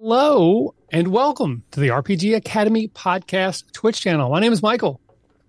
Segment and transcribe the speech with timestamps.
[0.00, 4.30] Hello and welcome to the RPG Academy podcast Twitch channel.
[4.30, 5.00] My name is Michael,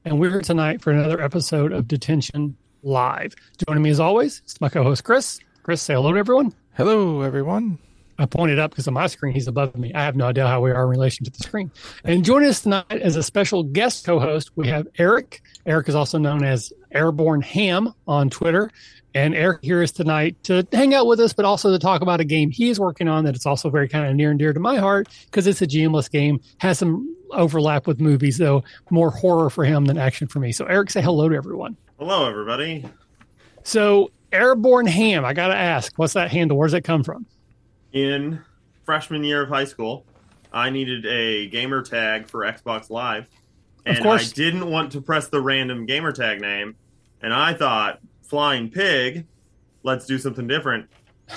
[0.04, 3.36] and we're here tonight for another episode of Detention Live.
[3.68, 5.40] Joining me as always is my co-host Chris.
[5.62, 6.52] Chris, say hello to everyone.
[6.76, 7.78] Hello, everyone.
[8.18, 9.94] I pointed up because on my screen he's above me.
[9.94, 11.72] I have no idea how we are in relation to the screen.
[12.04, 15.44] And joining us tonight as a special guest co-host, we have Eric.
[15.68, 18.72] Eric is also known as Airborne Ham on Twitter.
[19.16, 22.20] And Eric here is tonight to hang out with us, but also to talk about
[22.20, 24.54] a game he is working on that it's also very kind of near and dear
[24.54, 29.10] to my heart because it's a GMless game, has some overlap with movies, though more
[29.10, 30.52] horror for him than action for me.
[30.52, 31.76] So, Eric, say hello to everyone.
[31.98, 32.86] Hello, everybody.
[33.64, 36.58] So, Airborne Ham, I got to ask, what's that handle?
[36.58, 37.26] Where does that come from?
[37.92, 38.42] In
[38.86, 40.06] freshman year of high school,
[40.54, 43.28] I needed a gamer tag for Xbox Live.
[43.86, 44.32] And Of course.
[44.32, 46.76] I didn't want to press the random gamer tag name.
[47.22, 49.26] And I thought, Flying Pig,
[49.84, 50.88] let's do something different.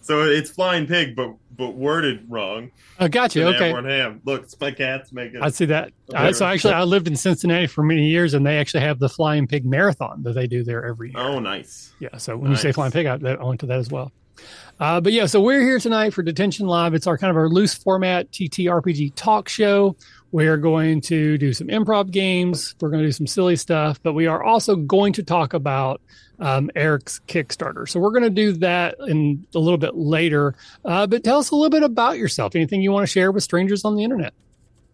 [0.00, 2.70] so it's Flying Pig, but but worded wrong.
[2.98, 3.46] I got you.
[3.46, 3.70] And Okay.
[3.70, 4.22] Ham.
[4.24, 5.42] Look, it's my cats making.
[5.42, 5.92] I see that.
[6.08, 6.28] Okay.
[6.28, 9.08] Uh, so actually, I lived in Cincinnati for many years, and they actually have the
[9.08, 11.18] Flying Pig Marathon that they do there every year.
[11.20, 11.92] Oh, nice.
[11.98, 12.16] Yeah.
[12.16, 14.10] So when you say Flying Pig, I, I went to that as well.
[14.78, 16.94] Uh, but yeah, so we're here tonight for Detention Live.
[16.94, 19.94] It's our kind of our loose format TTRPG talk show.
[20.32, 22.74] We're going to do some improv games.
[22.80, 26.00] We're going to do some silly stuff, but we are also going to talk about
[26.38, 27.88] um, Eric's Kickstarter.
[27.88, 30.54] So we're going to do that in a little bit later.
[30.84, 32.54] Uh, but tell us a little bit about yourself.
[32.54, 34.32] Anything you want to share with strangers on the internet?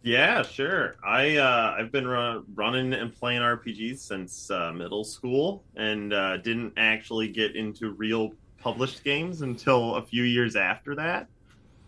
[0.02, 0.94] Yeah, sure.
[1.04, 6.36] I uh, I've been run, running and playing RPGs since uh, middle school, and uh,
[6.36, 11.28] didn't actually get into real published games until a few years after that.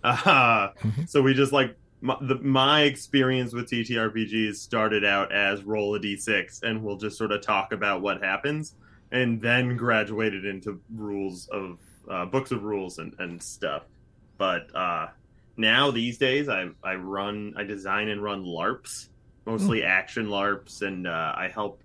[0.05, 1.09] Uh, Mhm.
[1.09, 6.01] So we just like my, the, my experience with TTRPGs started out as roll a
[6.01, 8.75] d6, and we'll just sort of talk about what happens,
[9.11, 13.83] and then graduated into rules of uh, books of rules and, and stuff.
[14.37, 15.09] But uh,
[15.57, 19.09] now these days I I run I design and run LARPs,
[19.45, 21.83] mostly action LARPs, and uh, I help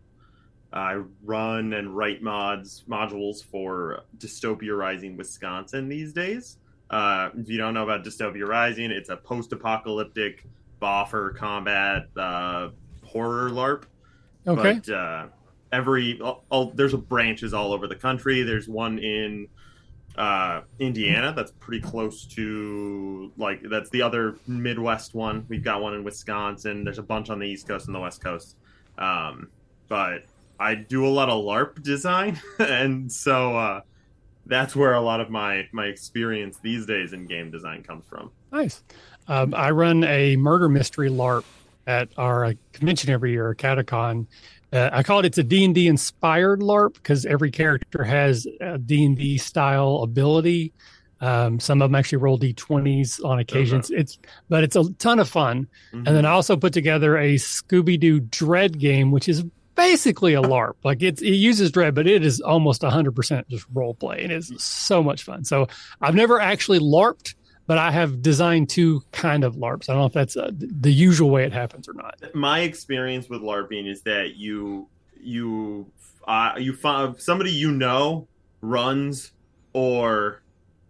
[0.72, 6.58] I run and write mods modules for Dystopia Rising Wisconsin these days.
[6.90, 10.46] Uh, if you don't know about Dystopia Rising, it's a post-apocalyptic
[10.82, 12.70] boffer combat uh,
[13.04, 13.86] horror LARP.
[14.46, 14.80] Okay.
[14.86, 15.28] But uh,
[15.72, 18.44] every all, all, there's a branches all over the country.
[18.44, 19.48] There's one in
[20.18, 25.46] uh, Indiana that's pretty close to like that's the other Midwest one.
[25.50, 26.84] We've got one in Wisconsin.
[26.84, 28.58] There's a bunch on the East Coast and the West Coast.
[28.98, 29.50] Um,
[29.88, 30.26] but
[30.60, 33.82] I do a lot of LARP design, and so uh,
[34.46, 38.32] that's where a lot of my my experience these days in game design comes from.
[38.52, 38.84] Nice.
[39.28, 41.46] Um, I run a murder mystery LARP
[41.88, 44.28] at our convention every year, Catacon.
[44.72, 49.38] Uh, I call it it's a D&D inspired LARP because every character has a D&D
[49.38, 50.74] style ability.
[51.22, 53.92] Um, some of them actually roll D20s on occasions.
[53.92, 54.18] It's
[54.50, 55.68] but it's a ton of fun.
[55.94, 56.00] Mhm.
[56.00, 59.46] And then I also put together a Scooby Doo Dread game, which is
[59.76, 60.74] basically a LARP.
[60.84, 65.04] Like it uses Dread, but it is almost 100% just role play, and it's so
[65.04, 65.44] much fun.
[65.44, 65.68] So
[66.02, 67.36] I've never actually LARPed,
[67.68, 69.90] but I have designed two kind of LARPs.
[69.90, 72.22] I don't know if that's uh, the usual way it happens or not.
[72.34, 74.88] my experience with LARPing is that you
[75.22, 75.92] you
[76.28, 78.28] uh, you find somebody you know
[78.62, 79.32] runs
[79.74, 80.42] or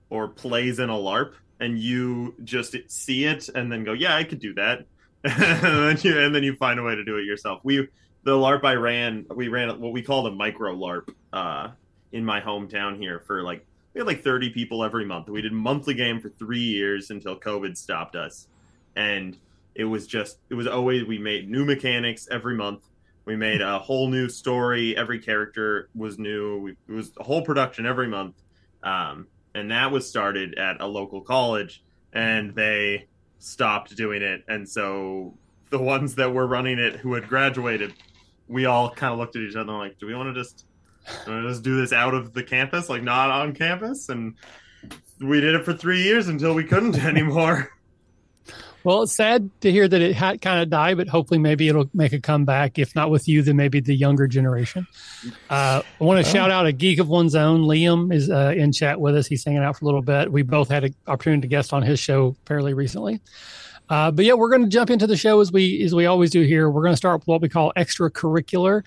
[0.09, 4.23] or plays in a LARP, and you just see it and then go, yeah, I
[4.23, 4.85] could do that,
[5.23, 7.61] and then you and then you find a way to do it yourself.
[7.63, 7.87] We
[8.23, 11.69] the LARP I ran, we ran what we called a micro LARP uh,
[12.11, 15.29] in my hometown here for like we had like 30 people every month.
[15.29, 18.47] We did a monthly game for three years until COVID stopped us,
[18.95, 19.37] and
[19.75, 22.83] it was just it was always we made new mechanics every month.
[23.25, 24.97] We made a whole new story.
[24.97, 26.59] Every character was new.
[26.59, 28.35] We, it was a whole production every month.
[28.83, 33.07] Um, and that was started at a local college and they
[33.39, 34.43] stopped doing it.
[34.47, 35.35] And so
[35.69, 37.93] the ones that were running it who had graduated
[38.53, 40.65] we all kind of looked at each other like do we want to just
[41.27, 42.89] want to just do this out of the campus?
[42.89, 44.09] Like not on campus?
[44.09, 44.35] And
[45.19, 47.71] we did it for three years until we couldn't anymore
[48.83, 51.89] Well, it's sad to hear that it had kind of died, but hopefully maybe it'll
[51.93, 52.77] make a comeback.
[52.77, 54.85] If not with you, then maybe the younger generation.
[55.49, 57.61] Uh, I want to shout out a geek of one's own.
[57.61, 59.27] Liam is uh, in chat with us.
[59.27, 60.31] He's hanging out for a little bit.
[60.31, 63.21] We both had an opportunity to guest on his show fairly recently.
[63.89, 66.31] Uh, but yeah, we're going to jump into the show as we as we always
[66.31, 66.69] do here.
[66.69, 68.83] We're going to start with what we call extracurricular.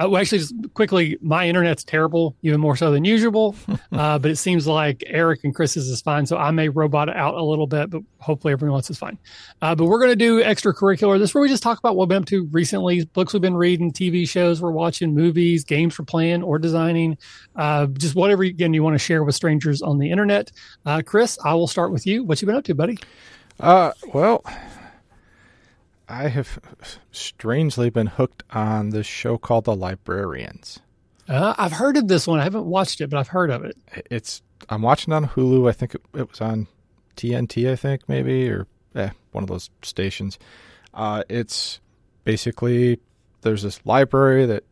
[0.00, 3.54] Uh, well, actually, just quickly, my internet's terrible, even more so than usual.
[3.92, 7.34] uh, but it seems like Eric and Chris's is fine, so I may robot out
[7.34, 9.18] a little bit, but hopefully everyone else is fine.
[9.60, 11.18] Uh, but we're going to do extracurricular.
[11.18, 13.42] This is where we just talk about what we've been up to recently, books we've
[13.42, 17.18] been reading, TV shows we're watching, movies, games we're playing or designing,
[17.56, 20.50] uh, just whatever again you want to share with strangers on the internet.
[20.86, 22.24] Uh, Chris, I will start with you.
[22.24, 22.98] What you been up to, buddy?
[23.58, 24.42] Uh, well,
[26.10, 26.58] I have
[27.12, 30.80] strangely been hooked on this show called The Librarians.
[31.28, 32.40] Uh, I've heard of this one.
[32.40, 33.76] I haven't watched it, but I've heard of it.
[34.10, 35.68] It's I'm watching on Hulu.
[35.68, 36.66] I think it, it was on
[37.16, 37.70] TNT.
[37.70, 38.66] I think maybe or
[38.96, 40.38] eh, one of those stations.
[40.92, 41.78] Uh, it's
[42.24, 42.98] basically
[43.42, 44.64] there's this library that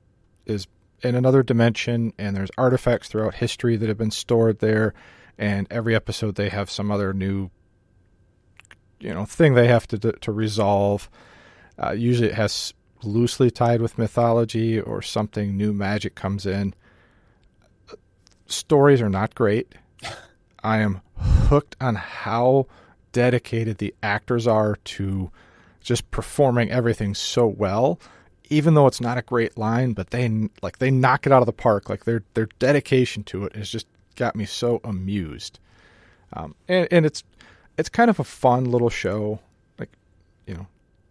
[0.45, 0.67] is
[1.03, 4.95] in another dimension, and there's artifacts throughout history that have been stored there.
[5.39, 7.51] And every episode, they have some other new,
[8.99, 11.09] you know, thing they have to to resolve.
[11.79, 16.75] Uh, usually, it has loosely tied with mythology or something new magic comes in.
[18.47, 19.75] Stories are not great.
[20.65, 22.67] I am hooked on how
[23.13, 25.31] dedicated the actors are to
[25.81, 27.99] just performing everything so well
[28.51, 31.47] even though it's not a great line but they like they knock it out of
[31.47, 33.87] the park like their their dedication to it has just
[34.17, 35.59] got me so amused
[36.35, 37.25] um, and, and it's
[37.79, 39.48] it's kind of a fun little show like you know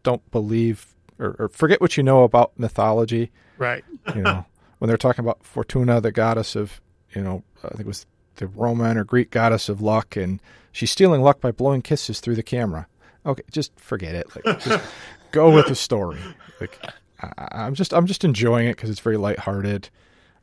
[0.07, 3.29] don't believe or, or forget what you know about mythology.
[3.57, 3.83] Right.
[4.15, 4.45] you know
[4.79, 6.79] when they're talking about fortuna the goddess of
[7.13, 8.05] you know i think it was
[8.35, 10.39] the roman or greek goddess of luck and
[10.71, 12.87] she's stealing luck by blowing kisses through the camera.
[13.25, 14.27] Okay just forget it.
[14.33, 14.85] Like just
[15.31, 16.19] go with the story.
[16.61, 16.79] Like
[17.21, 19.89] I, i'm just i'm just enjoying it because it's very lighthearted.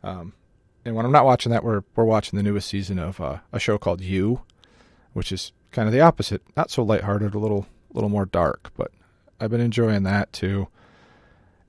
[0.02, 0.34] Um
[0.84, 3.58] and when i'm not watching that we're we're watching the newest season of uh, a
[3.58, 4.43] show called you
[5.14, 6.43] which is kind of the opposite.
[6.56, 8.90] Not so lighthearted a little little more dark but
[9.44, 10.67] i've been enjoying that too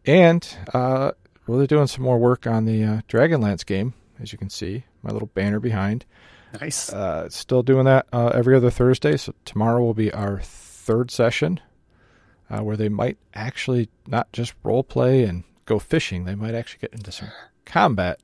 [0.05, 1.11] and uh,
[1.47, 4.83] well, they're doing some more work on the uh, Dragonlance game, as you can see,
[5.03, 6.05] my little banner behind.
[6.59, 6.91] Nice.
[6.91, 9.17] Uh, still doing that uh, every other Thursday.
[9.17, 11.59] So tomorrow will be our third session,
[12.49, 16.25] uh, where they might actually not just role play and go fishing.
[16.25, 17.29] They might actually get into some
[17.65, 18.19] combat,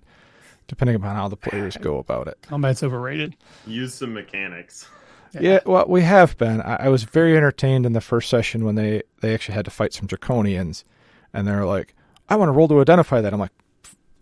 [0.68, 2.38] depending upon how the players go about it.
[2.44, 3.36] Combat's overrated.
[3.68, 4.88] Use some mechanics.
[5.40, 6.62] Yeah, well, we have been.
[6.62, 9.72] I, I was very entertained in the first session when they they actually had to
[9.72, 10.84] fight some draconians,
[11.34, 11.96] and they're like,
[12.30, 13.52] "I want to roll to identify that." I'm like,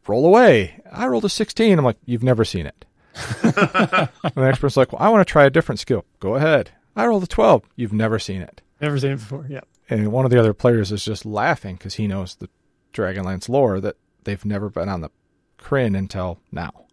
[0.08, 1.78] "Roll away." I rolled a 16.
[1.78, 2.86] I'm like, "You've never seen it."
[3.44, 6.72] and the next person's like, "Well, I want to try a different skill." Go ahead.
[6.96, 7.64] I rolled a 12.
[7.76, 8.62] You've never seen it.
[8.82, 9.46] Never seen it before.
[9.50, 9.62] Yeah.
[9.90, 12.50] And one of the other players is just laughing because he knows the
[12.94, 15.10] Dragonlance lore that they've never been on the
[15.58, 16.86] Krynn until now.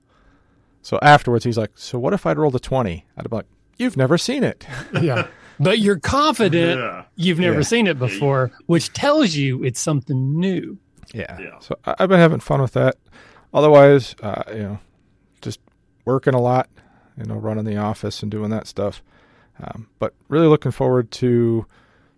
[0.83, 3.97] So afterwards, he's like, "So what if I'd rolled a 20?" I'd be like, "You've
[3.97, 4.67] never seen it."
[5.03, 5.27] Yeah.
[5.59, 7.05] But you're confident Yeah.
[7.17, 7.63] you've never Yeah.
[7.63, 10.77] seen it before, which tells you it's something new.
[11.15, 11.39] Yeah.
[11.41, 11.59] Yeah.
[11.61, 12.97] So I- I've been having fun with that.
[13.55, 14.79] Otherwise, uh, you know,
[15.41, 15.61] just
[16.05, 16.69] working a lot,
[17.17, 19.03] you know, running the office and doing that stuff.
[19.63, 21.65] Um, but really looking forward to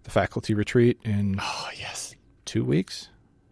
[0.03, 2.17] the faculty retreat in Oh yes.
[2.45, 3.09] two weeks,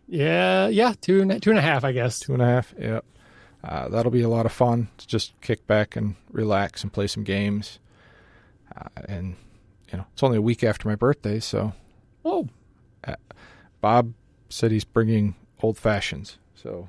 [0.08, 2.18] Yeah, yeah, two two and a half, I guess.
[2.18, 2.74] two and a half.
[2.78, 3.04] Yep.
[3.62, 7.06] Uh, that'll be a lot of fun to just kick back and relax and play
[7.06, 7.78] some games.
[8.76, 9.36] Uh, and
[9.90, 11.72] you know, it's only a week after my birthday, so
[12.24, 12.48] Oh,
[13.80, 14.12] Bob
[14.48, 16.38] said he's bringing old fashions.
[16.56, 16.88] So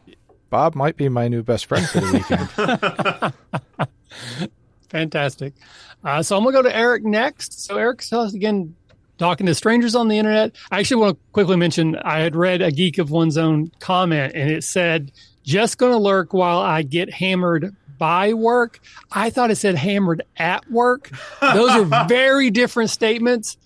[0.50, 3.34] Bob might be my new best friend for the
[3.78, 4.50] weekend.
[4.90, 5.54] fantastic.
[6.04, 7.64] Uh, so I'm gonna go to Eric next.
[7.64, 8.76] So Eric, tell us again,
[9.20, 10.56] talking to strangers on the internet.
[10.72, 14.34] I actually want to quickly mention I had read a geek of one's own comment,
[14.34, 15.12] and it said,
[15.44, 18.80] "Just gonna lurk while I get hammered." By work,
[19.12, 21.12] I thought it said hammered at work.
[21.42, 23.58] Those are very different statements.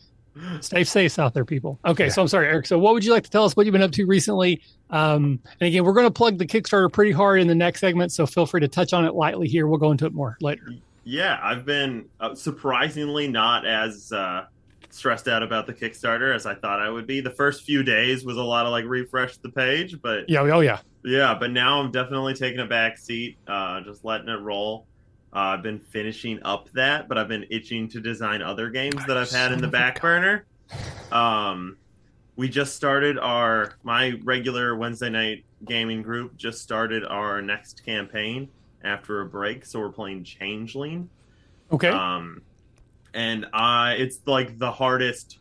[0.62, 1.77] Stay safe out there, people.
[1.86, 2.65] Okay, so I'm sorry, Eric.
[2.65, 4.62] So, what would you like to tell us what you've been up to recently?
[4.89, 8.13] Um, and again, we're going to plug the Kickstarter pretty hard in the next segment,
[8.13, 9.67] so feel free to touch on it lightly here.
[9.67, 10.63] We'll go into it more later.
[11.03, 14.46] Yeah, I've been uh, surprisingly not as uh,
[14.91, 17.21] stressed out about the Kickstarter as I thought I would be.
[17.21, 20.60] The first few days was a lot of like refresh the page, but Yeah, oh
[20.60, 24.86] yeah, yeah, but now I'm definitely taking a back seat, uh, just letting it roll.
[25.33, 29.17] Uh, I've been finishing up that, but I've been itching to design other games that
[29.17, 30.45] I've had in the Son of a back burner.
[31.12, 31.77] Um,
[32.36, 38.50] we just started our my regular Wednesday night gaming group just started our next campaign
[38.83, 41.10] after a break, so we're playing Changeling.
[41.71, 42.41] okay, Um,
[43.13, 45.38] and I, it's like the hardest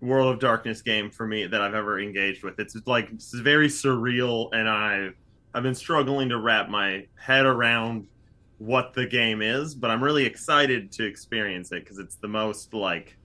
[0.00, 2.58] World of Darkness game for me that I've ever engaged with.
[2.58, 5.10] It's like it's very surreal, and I,
[5.52, 8.06] I've been struggling to wrap my head around
[8.58, 12.72] what the game is, but I'm really excited to experience it because it's the most
[12.74, 13.16] like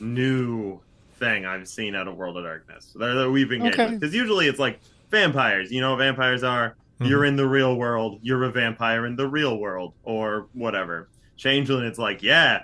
[0.00, 0.80] new
[1.18, 3.90] thing I've seen out of World of Darkness that that we've engaged Okay.
[3.90, 4.00] with.
[4.00, 5.70] Because usually it's like vampires.
[5.72, 6.76] You know what vampires are?
[7.00, 7.08] Mhm.
[7.08, 8.20] You're in the real world.
[8.22, 11.08] You're a vampire in the real world, or whatever.
[11.36, 12.62] Changeling, it's like, yeah,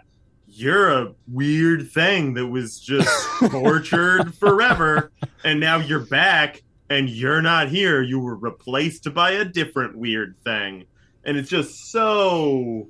[0.54, 3.08] you're a weird thing that was just
[3.50, 5.10] tortured forever,
[5.44, 8.02] and now you're back, and you're not here.
[8.02, 10.84] You were replaced by a different weird thing,
[11.24, 12.88] and it's just so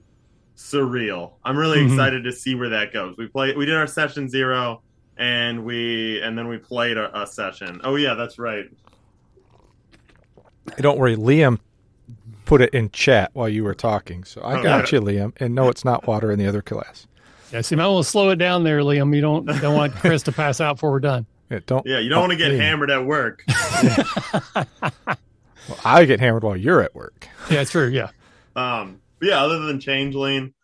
[0.56, 1.34] surreal.
[1.44, 1.90] I'm really Mhm.
[1.90, 3.16] excited to see where that goes.
[3.16, 4.82] We played, we did our session zero,
[5.16, 7.80] and we and then we played a, a session.
[7.84, 8.66] Oh yeah, that's right.
[10.78, 11.58] Don't worry, Liam
[12.44, 15.32] put it in chat while you were talking, so I Oh, got you, Liam.
[15.38, 17.06] And no, it's not water in the other glass.
[17.52, 19.14] Yeah, see, I will slow it down there, Liam.
[19.14, 21.26] You don't don't want Chris to pass out before we're done.
[21.50, 21.86] Yeah, don't.
[21.86, 22.60] Yeah, you don't want to get Liam.
[22.60, 23.44] hammered at work.
[25.68, 27.28] Well, I get hammered while you're at work.
[27.48, 27.86] Yeah, it's true.
[27.86, 28.08] Yeah.
[28.56, 30.54] Um, yeah, other than Changeling,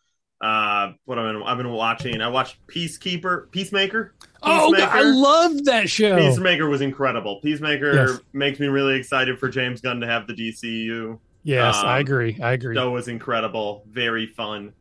[0.40, 2.20] uh, what I've been I've been watching.
[2.20, 4.14] I watched Peacekeeper, Peacemaker.
[4.42, 6.16] Oh, God, I love that show.
[6.16, 7.40] Peacemaker was incredible.
[7.42, 8.20] Peacemaker Yes.
[8.32, 11.18] makes me really excited for James Gunn to have the DCU.
[11.44, 12.36] yes, Um, I agree.
[12.42, 12.74] I agree.
[12.74, 14.72] Show was incredible, very fun.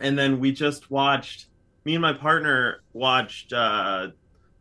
[0.00, 1.46] And then we just watched.
[1.84, 4.08] Me and my partner watched uh,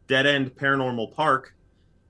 [0.07, 1.53] Dead End Paranormal Park,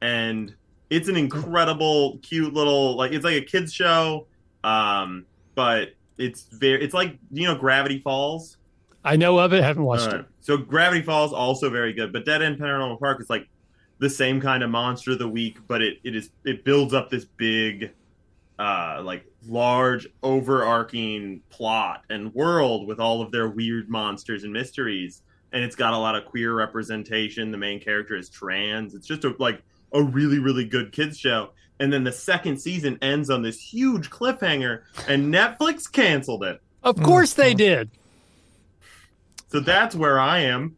[0.01, 0.53] and
[0.89, 4.27] it's an incredible, cute little like it's like a kids show,
[4.63, 8.57] um, but it's very it's like you know Gravity Falls.
[9.03, 9.63] I know of it.
[9.63, 10.21] Haven't watched Alright.
[10.21, 10.25] it.
[10.41, 13.47] So Gravity Falls also very good, but Dead End Paranormal Park is like
[13.99, 17.09] the same kind of monster of the week, but it, it is it builds up
[17.09, 17.91] this big,
[18.59, 25.21] uh, like large overarching plot and world with all of their weird monsters and mysteries,
[25.51, 27.51] and it's got a lot of queer representation.
[27.51, 28.93] The main character is trans.
[28.95, 29.61] It's just a, like
[29.93, 31.49] a really really good kids show.
[31.79, 36.59] And then the second season ends on this huge cliffhanger, and Netflix canceled it.
[36.83, 37.57] Of course they Mm.
[37.57, 37.89] did.
[39.49, 40.75] So that's where I am.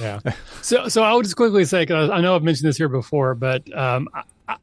[0.00, 0.20] Yeah.
[0.62, 3.34] So, so I would just quickly say, because I know I've mentioned this here before,
[3.34, 4.08] but um,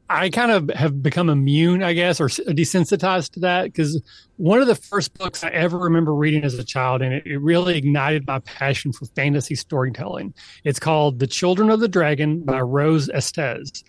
[0.08, 3.64] I, kind of have become immune, I guess, or desensitized to that.
[3.64, 4.00] Because
[4.36, 7.38] one of the first books I ever remember reading as a child, and it, it
[7.38, 10.34] really ignited my passion for fantasy storytelling.
[10.64, 13.84] It's called The Children of the Dragon by Rose Estes.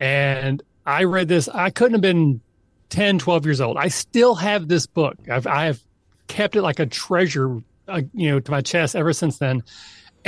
[0.00, 2.40] And I read this, I couldn't have been
[2.90, 3.76] 10, 12 years old.
[3.76, 5.16] I still have this book.
[5.30, 5.80] I've, I have
[6.28, 9.62] kept it like a treasure, uh, you know, to my chest ever since then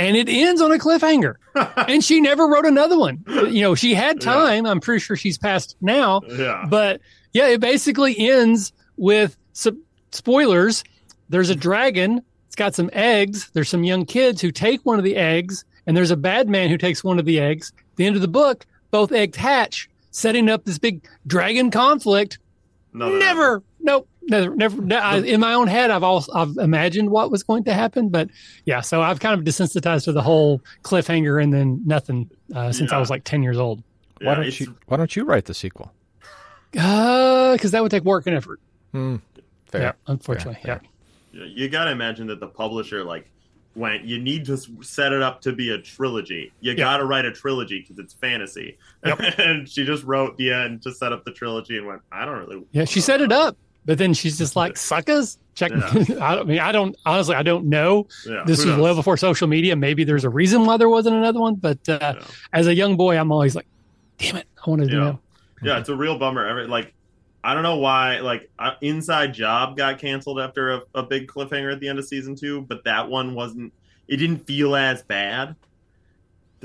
[0.07, 1.35] and it ends on a cliffhanger.
[1.87, 3.23] and she never wrote another one.
[3.27, 4.31] You know, she had Yeah.
[4.33, 4.65] time.
[4.65, 6.65] I'm pretty sure she's passed now, Yeah.
[6.69, 7.01] but
[7.33, 9.81] yeah, it basically ends with some
[10.11, 10.83] spoilers.
[11.29, 12.21] There's a dragon.
[12.47, 13.49] It's got some eggs.
[13.53, 16.69] There's some young kids who take one of the eggs, and there's a bad man
[16.69, 17.71] who takes one of the eggs.
[17.77, 22.39] At the end of the book, both eggs hatch, setting up this big dragon conflict.
[22.93, 23.07] No.
[23.09, 24.93] never, nope, never, never.
[24.93, 28.29] I, in my own head, I've also I've imagined what was going to happen, but
[28.65, 32.91] yeah, so I've kind of desensitized to the whole cliffhanger and then nothing uh, since
[32.91, 33.83] I was like ten years old.
[34.21, 35.91] Why don't you Why don't you write the sequel?
[36.71, 38.59] Because that would take work and effort.
[38.91, 39.17] Hmm.
[39.67, 39.81] Fair.
[39.81, 40.81] Yeah, unfortunately, Fair,
[41.33, 43.29] Yeah, you got to imagine that the publisher like
[43.75, 44.03] went.
[44.03, 46.51] You need to set it up to be a trilogy.
[46.59, 48.77] You got to write a trilogy because it's fantasy.
[49.05, 49.19] Yep.
[49.37, 52.01] and she just wrote the end to set up the trilogy and went.
[52.11, 52.63] I don't really.
[52.71, 52.85] yeah.
[52.85, 55.37] She set it up, but then she's just like suckers.
[55.53, 55.71] Check.
[55.71, 56.17] Yeah.
[56.21, 58.07] I, don't- mean, I don't honestly, I don't know.
[58.25, 59.75] Yeah, This was well before social media.
[59.75, 62.23] Maybe there's a reason why there wasn't another one, but uh, Yeah.
[62.53, 63.67] as a young boy, I'm always like,
[64.17, 64.99] damn it, I wanted to Yeah.
[64.99, 65.19] know.
[65.63, 66.45] Yeah, it's a real bummer.
[66.47, 66.93] Every like,
[67.43, 68.19] I don't know why.
[68.19, 72.05] Like, uh, Inside Job got canceled after a, a big cliffhanger at the end of
[72.05, 73.73] season two, but that one wasn't.
[74.07, 75.55] It didn't feel as bad.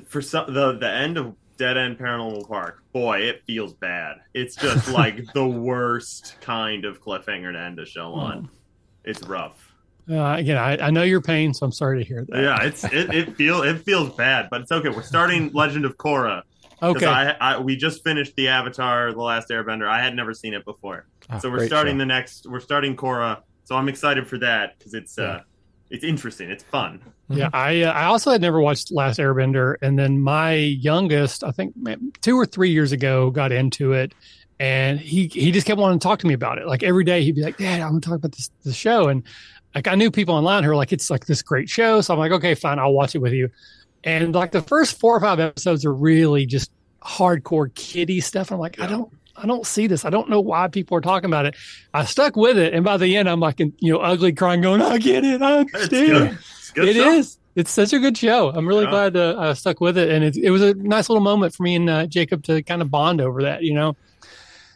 [0.08, 4.18] For some, the the end of Dead End Paranormal Park, boy, it feels bad.
[4.34, 8.48] It's just like the worst kind of cliffhanger to end a show on.
[9.04, 9.72] It's rough.
[10.08, 12.40] Uh, again, I, I know your pain, so I'm sorry to hear that.
[12.40, 14.88] Yeah, it's it, it feel it feels bad, but it's okay.
[14.88, 16.42] We're starting Legend of Korra.
[16.80, 17.06] Okay.
[17.06, 19.88] I, I we just finished the Avatar, the Last Airbender.
[19.88, 21.06] I had never seen it before.
[21.28, 21.98] Ah, so we're starting show.
[21.98, 23.42] the next we're starting Korra.
[23.64, 25.40] So I'm excited for that because it's uh
[25.90, 26.50] it's interesting.
[26.50, 27.00] It's fun.
[27.28, 31.50] Yeah, I uh, I also had never watched Last Airbender, and then my youngest, I
[31.50, 31.74] think
[32.22, 34.12] two or three years ago, got into it,
[34.60, 36.66] and he he just kept wanting to talk to me about it.
[36.66, 39.08] Like every day, he'd be like, "Dad, I'm going to talk about this this show,"
[39.08, 39.22] and
[39.74, 42.20] like I knew people online who were like, "It's like this great show," so I'm
[42.20, 43.50] like, "Okay, fine, I'll watch it with you."
[44.04, 46.70] And like the first four or five episodes are really just
[47.02, 48.52] hardcore kiddie stuff.
[48.52, 49.12] I'm like, I don't.
[49.38, 50.04] I don't see this.
[50.04, 51.56] I don't know why people are talking about it.
[51.94, 54.80] I stuck with it, and by the end, I'm like, you know, ugly crying, going,
[54.82, 55.42] "I get it.
[55.42, 56.32] I It's understand." good.
[56.38, 56.88] It's good.
[56.88, 57.10] It show.
[57.12, 57.38] is.
[57.54, 58.50] It's such a good show.
[58.50, 58.90] I'm really Yeah.
[58.90, 61.62] glad uh, I stuck with it, and it, it was a nice little moment for
[61.62, 63.62] me and uh, Jacob to kind of bond over that.
[63.62, 63.96] You know,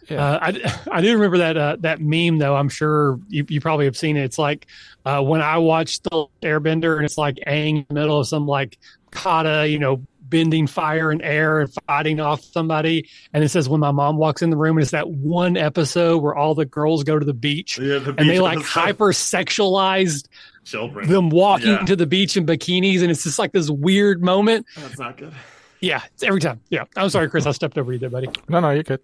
[0.08, 0.24] Yeah.
[0.24, 2.56] uh, I I do remember that uh, that meme though.
[2.56, 4.24] I'm sure you, you probably have seen it.
[4.24, 4.66] It's like
[5.04, 8.46] uh, when I watched the Airbender, and it's like Aang in the middle of some
[8.46, 8.78] like
[9.10, 13.08] kata, you know, bending fire and air and fighting off somebody.
[13.34, 16.22] And it says when my mom walks in the room, and it's that one episode
[16.22, 18.80] where all the girls go to the beach Yeah, the and they like episode.
[18.80, 20.28] hyper sexualized
[20.64, 21.08] children.
[21.08, 21.84] them walking Yeah.
[21.84, 24.66] to the beach in bikinis, and it's just like this weird moment.
[24.76, 25.32] That's not good.
[25.80, 26.60] Yeah, it's every time.
[26.68, 27.46] Yeah, I'm sorry, Chris.
[27.46, 28.28] I stepped over you there, buddy.
[28.48, 29.00] No, no, you're good.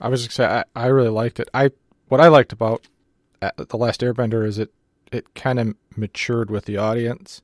[0.00, 1.48] I was just saying, I, I really liked it.
[1.54, 1.70] I
[2.08, 2.88] what I liked about
[3.40, 4.72] uh, the Last Airbender is it
[5.12, 7.42] it kind of matured with the audience,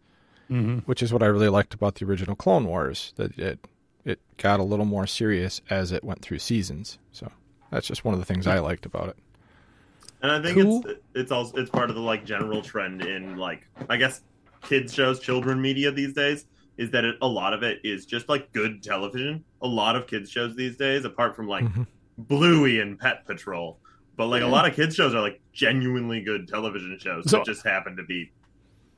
[0.50, 0.78] Mm-hmm.
[0.80, 3.12] which is what I really liked about the original Clone Wars.
[3.16, 3.58] That it
[4.04, 6.98] it got a little more serious as it went through seasons.
[7.12, 7.30] So
[7.70, 9.16] that's just one of the things I liked about it.
[10.22, 10.84] And I think Cool.
[10.86, 14.22] it's it's also it's part of the like general trend in like I guess
[14.62, 18.28] kids shows, children media these days is that it, a lot of it is just
[18.28, 19.42] like good television.
[19.62, 21.86] A lot of kids shows these days, apart from like Mhm.
[22.18, 23.78] Bluey and Paw Patrol,
[24.16, 27.46] but like a lot of kids shows are like genuinely good television shows So- that
[27.46, 28.30] just happen to be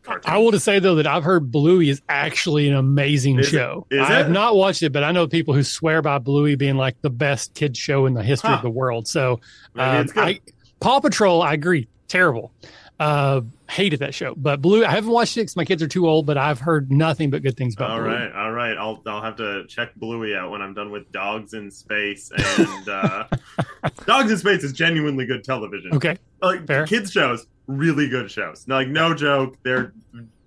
[0.02, 0.25] cartoons.
[0.26, 3.87] I will to say though that I've heard Bluey is actually an amazing Is show.
[3.93, 7.00] I have not watched it, but I know people who swear by Bluey being like
[7.02, 8.57] the best kids show in the history Huh.
[8.57, 9.07] of the world.
[9.09, 9.40] So
[9.76, 10.09] um.
[10.17, 10.40] I,
[10.81, 12.52] Paw Patrol, I agree, terrible.
[13.00, 14.85] Uh, hated that show, but Blue.
[14.85, 16.26] I haven't watched it because my kids are too old.
[16.26, 17.90] But I've heard nothing but good things about.
[17.90, 18.11] All Bluey.
[18.12, 18.76] right, all right.
[18.76, 22.88] I'll I'll have to check Bluey out when I'm done with Dogs in Space and
[22.88, 23.25] uh,
[24.07, 25.95] Dogs in Space is genuinely good television.
[25.95, 26.17] Okay.
[26.43, 26.87] like Fair.
[26.87, 28.67] kids shows, really good shows.
[28.67, 29.93] Like no joke, they're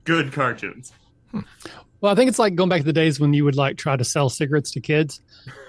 [0.03, 0.91] good cartoons.
[2.01, 3.95] Well, I think it's like going back to the days when you would like try
[3.95, 5.21] to sell cigarettes to kids.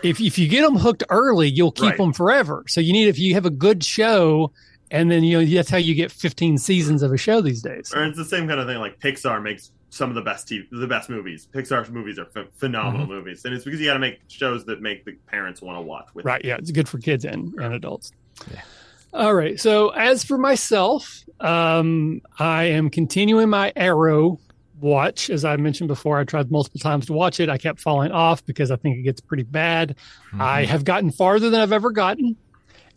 [0.03, 1.97] If if you get them hooked early, you'll keep Right.
[1.99, 2.65] them forever.
[2.69, 4.51] So you need if you have a good show,
[4.91, 7.93] and then you know that's how you get 15 seasons of a show these days.
[7.95, 8.79] Or it's the same kind of thing.
[8.79, 11.47] Like Pixar makes some of the best TV, the best movies.
[11.53, 13.15] Pixar's movies are ph- phenomenal Mm-hmm.
[13.15, 15.83] movies, and it's because you got to make shows that make the parents want to
[15.83, 16.07] watch.
[16.15, 16.43] With Right.
[16.43, 16.57] Yeah.
[16.57, 18.11] It's good for kids and, and adults.
[18.51, 18.63] Yeah.
[19.13, 19.61] All right.
[19.61, 24.39] So as for myself, um, I am continuing my Arrow
[24.81, 25.31] watch.
[25.31, 27.49] As I mentioned before, I tried multiple times to watch it.
[27.49, 29.97] I kept falling off because I think it gets pretty bad.
[30.39, 32.37] I have gotten farther than I've ever gotten.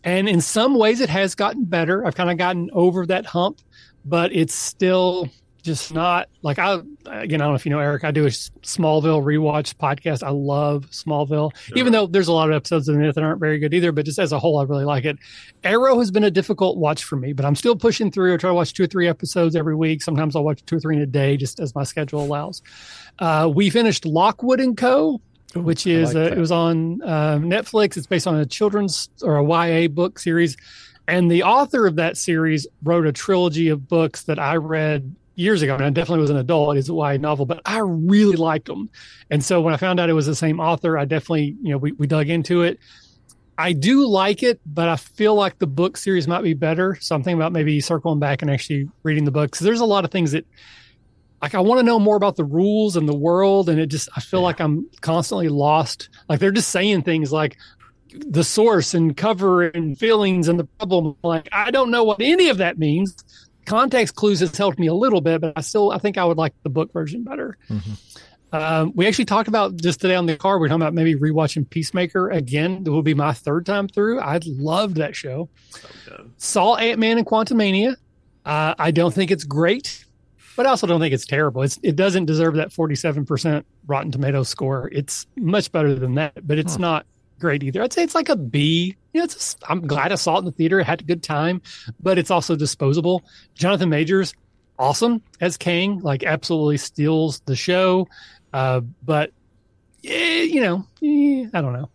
[0.04, 2.06] And in some ways, it has gotten better.
[2.06, 3.60] I've kind of gotten over that hump,
[4.04, 5.28] but it's still
[5.66, 6.74] just not like I,
[7.06, 10.22] again, I don't know if you know, Eric, I do a Smallville rewatch podcast.
[10.22, 13.58] I love Smallville, even though there's a lot of episodes in it that aren't very
[13.58, 13.92] good either.
[13.92, 15.18] But just as a whole, I really like it.
[15.64, 18.32] Arrow has been a difficult watch for me, but I'm still pushing through.
[18.32, 20.02] I try to watch two or three episodes every week.
[20.02, 22.62] Sometimes I'll watch two or three in a day, just as my schedule allows.
[23.18, 25.20] Uh, we finished Lockwood and Co
[25.54, 27.96] which is like uh, it was on uh, Netflix.
[27.96, 30.56] It's based on a children's or a YA book series,
[31.08, 35.62] and the author of that series wrote a trilogy of books that I read years
[35.62, 35.74] ago.
[35.74, 36.76] And I definitely was an adult.
[36.76, 38.90] It's a YA novel, but I really liked them.
[39.30, 41.78] And so when I found out it was the same author, I definitely you know
[41.78, 42.78] we we dug into it.
[43.58, 46.98] I do like it, but I feel like the book series might be better.
[47.00, 49.60] So I'm thinking about maybe circling back and actually reading the books.
[49.60, 50.44] There's a lot of things that
[51.42, 54.08] like I want to know more about the rules and the world, and it just
[54.16, 54.46] I feel Yeah.
[54.46, 56.08] like I'm constantly lost.
[56.28, 57.56] Like they're just saying things like
[58.28, 61.16] the source and cover and feelings and the problem.
[61.22, 63.14] Like I don't know what any of that means.
[63.66, 66.38] Context clues has helped me a little bit, but I still I think I would
[66.38, 67.58] like the book version better.
[67.68, 67.98] Mhm.
[68.52, 70.58] Um, we actually talked about just today on the car.
[70.58, 72.84] We are talking about maybe rewatching Peacemaker again.
[72.84, 74.20] That will be my third time through.
[74.20, 75.48] I loved that show
[76.06, 76.30] good.
[76.38, 77.96] saw Ant Man and Quantumania.
[78.44, 80.04] Uh, I don't think it's great,
[80.56, 81.62] but I also don't think it's terrible.
[81.62, 84.88] It's, it doesn't deserve that 47% Rotten Tomatoes score.
[84.92, 86.80] It's much better than that, but it's Huh.
[86.80, 87.06] not
[87.38, 87.82] great either.
[87.82, 88.96] I'd say it's like a B.
[89.12, 90.82] You know, it's just, I'm glad I saw it in the theater.
[90.82, 91.62] Had a good time,
[92.00, 93.22] but it's also disposable.
[93.54, 94.34] Jonathan Majors,
[94.78, 98.08] awesome as Kang, like absolutely steals the show.
[98.52, 99.32] Uh, but
[100.04, 101.90] eh, you know, eh, I don't know.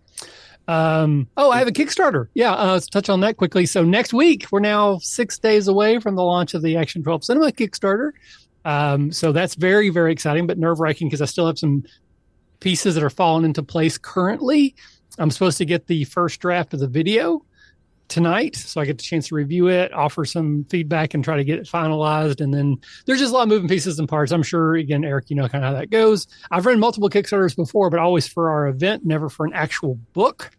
[0.67, 2.27] Um, oh, I have a Kickstarter.
[2.33, 3.65] Yeah, uh, let's touch on that quickly.
[3.65, 7.25] So next week, we're now six days away from the launch of the Action 12
[7.25, 8.11] Cinema Kickstarter.
[8.63, 11.83] Um, so that's very, very exciting, but nerve wracking because I still have some
[12.59, 14.75] pieces that are falling into place currently.
[15.21, 17.45] I'm supposed to get the first draft of the video
[18.07, 21.43] tonight, so I get the chance to review it, offer some feedback, and try to
[21.43, 22.41] get it finalized.
[22.41, 24.31] And then there's just a lot of moving pieces and parts.
[24.31, 26.27] I'm sure, again, Eric, you know kind of how that goes.
[26.49, 30.51] I've run multiple Kickstarters before, but always for our event, never for an actual book.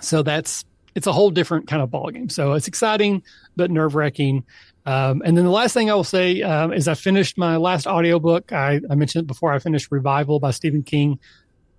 [0.00, 2.30] So that's it's a whole different kind of ballgame.
[2.30, 3.22] So it's exciting,
[3.56, 4.44] but nerve wracking.
[4.84, 7.86] Um, and then the last thing I will say um, is I finished my last
[7.86, 8.52] audiobook.
[8.52, 9.52] I, I mentioned it before.
[9.52, 11.18] I finished Revival by Stephen King.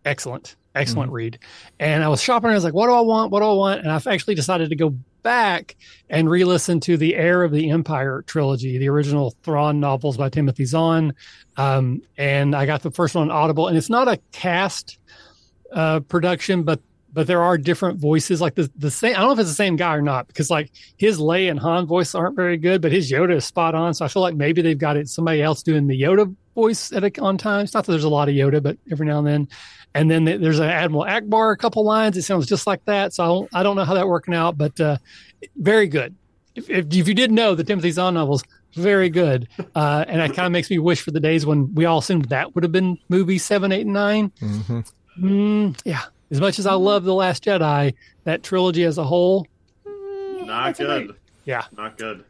[0.04, 1.40] Excellent, excellent read.
[1.80, 2.48] And I was shopping.
[2.48, 3.32] And I was like, what do I want?
[3.32, 3.82] What do I want?
[3.82, 5.76] And I've actually decided to go back
[6.10, 10.66] and re-listen to the Heir of the Empire trilogy, the original Thrawn novels by Timothy
[10.66, 11.14] Zahn.
[11.58, 15.00] Um, and I got the first one on Audible, and it's not a cast
[15.72, 16.82] uh, production, but
[17.14, 18.42] but there are different voices.
[18.42, 19.16] Like the the same.
[19.16, 21.60] I don't know if it's the same guy or not because like his Leia and
[21.60, 23.94] Han voice aren't very good, but his Yoda is spot on.
[23.94, 27.04] So I feel like maybe they've got it somebody else doing the Yoda voice at
[27.04, 27.74] a, on times.
[27.74, 29.48] Not that there's a lot of Yoda, but every now and then.
[29.96, 32.18] And then there's an Admiral Ackbar, a couple lines.
[32.18, 33.14] It sounds just like that.
[33.14, 34.98] So I don't, I don't know how that working out, but uh,
[35.56, 36.16] very good.
[36.56, 38.44] If, if, if you didn't know the Timothy Zahn novels,
[38.76, 39.48] very good.
[39.76, 42.26] Uh, and it kind of makes me wish for the days when we all assumed
[42.30, 44.80] that would have been movie seven, eight, and 9 Mm-hmm.
[45.20, 46.02] Mm, yeah.
[46.32, 49.46] As much as I love The Last Jedi, that trilogy as a whole,
[50.42, 51.16] Not good.
[51.46, 51.66] yeah.
[51.78, 52.24] Not good.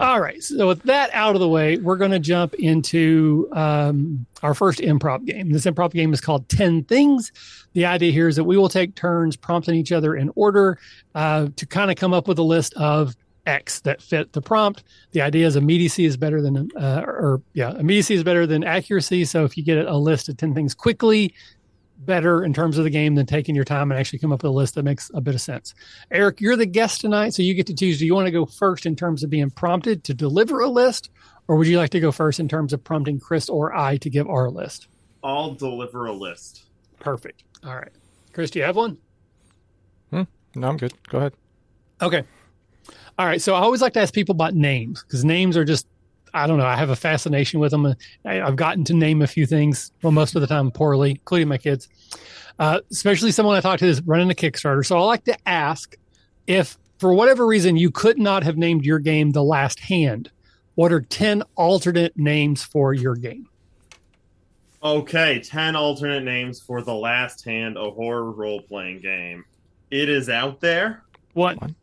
[0.00, 0.42] All right.
[0.42, 4.78] So with that out of the way, we're going to jump into um, our first
[4.78, 5.50] improv game.
[5.50, 7.30] This improv game is called 10 Things.
[7.74, 10.78] The idea here is that we will take turns prompting each other in order
[11.14, 14.84] uh, to kind of come up with a list of X that fit the prompt.
[15.12, 19.26] The idea is immediacy is better than, uh, or yeah, immediacy is better than accuracy.
[19.26, 21.34] So if you get a list of 10 things quickly,
[22.00, 24.50] better in terms of the game than taking your time and actually come up with
[24.50, 25.74] a list that makes a bit of sense.
[26.10, 27.98] Eric, you're the guest tonight, so you get to choose.
[27.98, 31.10] Do you want to go first in terms of being prompted to deliver a list,
[31.48, 34.10] or would you like to go first in terms of prompting Chris or I to
[34.10, 34.88] give our list?
[35.22, 36.64] I'll deliver a list.
[36.98, 37.44] Perfect.
[37.64, 37.92] All right.
[38.32, 38.96] Chris, do you have one?
[40.10, 40.22] Hmm.
[40.54, 40.94] No, I'm good.
[41.08, 41.34] Go ahead.
[42.00, 42.24] Okay.
[43.18, 43.42] All right.
[43.42, 45.86] So I always like to ask people about names because names are just,
[46.34, 47.86] I don't know, I have a fascination with them.
[48.24, 51.48] I, I've gotten to name a few things, well, most of the time poorly, including
[51.48, 51.88] my kids,
[52.58, 54.84] uh, especially someone I talked to is running a Kickstarter.
[54.84, 55.96] So I like to ask
[56.46, 60.30] if, for whatever reason, you could not have named your game The Last Hand,
[60.74, 63.48] what are 10 alternate names for your game?
[64.82, 69.44] Okay, 10 alternate names for The Last Hand, a horror role playing game.
[69.90, 71.02] It is out there.
[71.34, 71.76] One,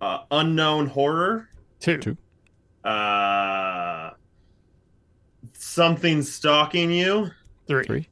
[0.00, 1.48] Uh, unknown horror.
[1.80, 2.16] two, Two.
[2.88, 4.10] Uh,
[5.52, 7.30] something stalking you.
[7.66, 8.08] three, Three.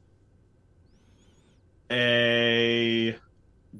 [1.91, 3.17] A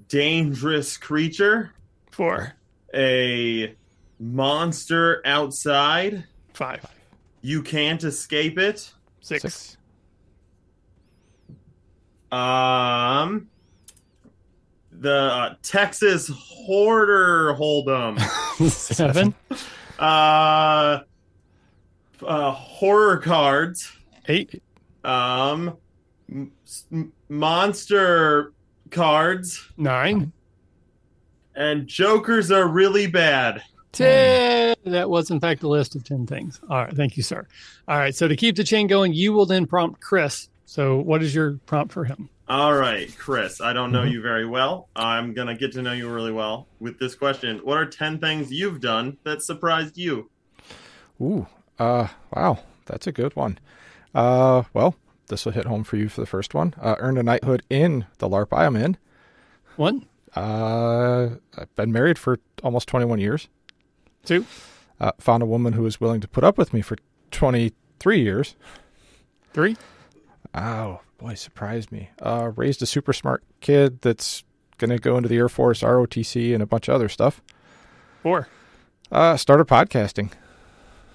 [0.07, 1.73] dangerous creature.
[2.11, 2.53] four,
[2.95, 3.75] A
[4.19, 6.23] monster outside.
[6.53, 6.83] five,
[7.41, 8.91] You can't escape it.
[9.21, 9.77] six, Six.
[12.31, 13.47] Um,
[14.91, 18.19] the uh, Texas Hoarder Hold'em.
[18.69, 19.35] seven,
[19.99, 20.99] uh,
[22.25, 23.91] uh, horror cards.
[24.27, 24.61] eight,
[25.03, 25.77] Um,
[26.29, 26.51] m-
[27.29, 28.53] monster
[28.91, 30.31] cards nine,
[31.55, 33.63] and jokers are really bad.
[33.93, 34.75] 10.
[34.85, 36.59] That was, in fact, a list of 10 things.
[36.69, 36.93] All right.
[36.95, 37.47] Thank you, sir.
[37.87, 38.13] All right.
[38.13, 40.49] So to keep the chain going, you will then prompt Chris.
[40.65, 42.29] So what is your prompt for him?
[42.49, 44.11] All right, Chris, I don't know Mhm.
[44.11, 44.87] you very well.
[44.95, 47.57] I'm going to get to know you really well with this question.
[47.59, 50.29] What are 10 things you've done that surprised you?
[51.21, 51.47] Ooh.
[51.77, 52.07] Uh.
[52.33, 52.59] Wow.
[52.85, 53.59] That's a good one.
[54.15, 54.63] Uh.
[54.73, 54.95] Well,
[55.27, 56.73] this will hit home for you for the first one.
[56.81, 58.97] Uh, earned a knighthood in the LARP I am in.
[59.75, 60.05] One,
[60.35, 61.31] Uh.
[61.57, 63.49] I've been married for almost 21 years.
[64.23, 64.45] two,
[64.99, 66.97] Uh, found a woman who was willing to put up with me for
[67.31, 68.55] 23 years.
[69.53, 69.75] three,
[70.55, 72.09] Oh, boy, surprised me.
[72.21, 74.43] Uh, raised a super smart kid that's
[74.77, 77.41] going to go into the Air Force, ROTC, and a bunch of other stuff.
[78.23, 78.47] four,
[79.11, 80.31] Uh, started podcasting.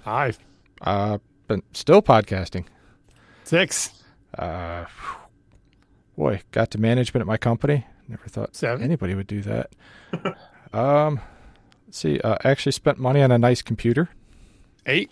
[0.05, 0.39] five,
[0.81, 2.65] Uh, been still podcasting.
[3.45, 4.03] six,
[4.39, 4.87] Uh,
[6.17, 7.87] boy, got to management at my company.
[8.09, 8.83] Never thought Seven.
[8.83, 9.71] anybody would do that.
[10.73, 11.21] um,
[11.87, 12.19] let's see.
[12.21, 14.09] Uh, actually spent money on a nice computer.
[14.87, 15.11] eight,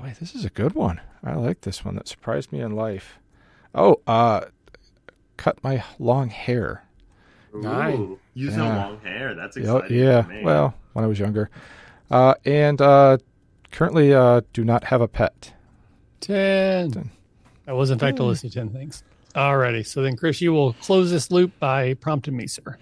[0.00, 1.00] Boy, this is a good one.
[1.24, 1.94] I like this one.
[1.96, 3.18] That surprised me in life.
[3.74, 4.42] Oh, uh,
[5.36, 6.84] cut my long hair.
[7.54, 7.94] Nine.
[7.94, 8.84] Ooh, you Yeah.
[8.86, 9.34] long hair.
[9.34, 9.98] That's Yeah, exciting.
[9.98, 10.42] yeah.
[10.44, 11.50] Well, when I was younger.
[12.10, 13.18] Uh, and uh,
[13.72, 15.52] currently uh, do not have a pet.
[16.20, 16.90] 10.
[16.92, 17.10] Ten.
[17.64, 19.02] That was, in fact, a list of 10 things.
[19.34, 19.84] Alrighty.
[19.86, 22.78] So then, Chris, you will close this loop by prompting me, sir.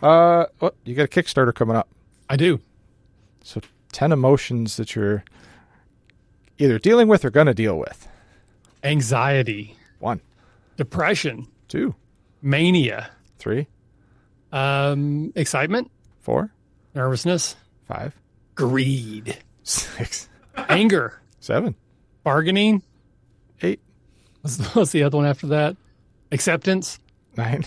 [0.00, 0.74] Uh, what?
[0.84, 1.88] You got a Kickstarter coming up.
[2.30, 2.60] I do.
[3.42, 3.60] So
[3.92, 5.24] 10 emotions that you're
[6.58, 8.06] either dealing with or going to deal with.
[8.84, 10.20] Anxiety, One,
[10.76, 11.94] depression, two,
[12.42, 13.68] mania, three,
[14.50, 16.52] um, excitement, four,
[16.94, 17.54] nervousness,
[17.86, 18.14] five,
[18.56, 20.28] greed, six,
[20.68, 21.74] anger, seven,
[22.24, 22.82] bargaining.
[23.62, 23.80] eight,
[24.40, 25.76] What's, what's the other one after that?
[26.32, 26.98] Acceptance
[27.36, 27.64] nine,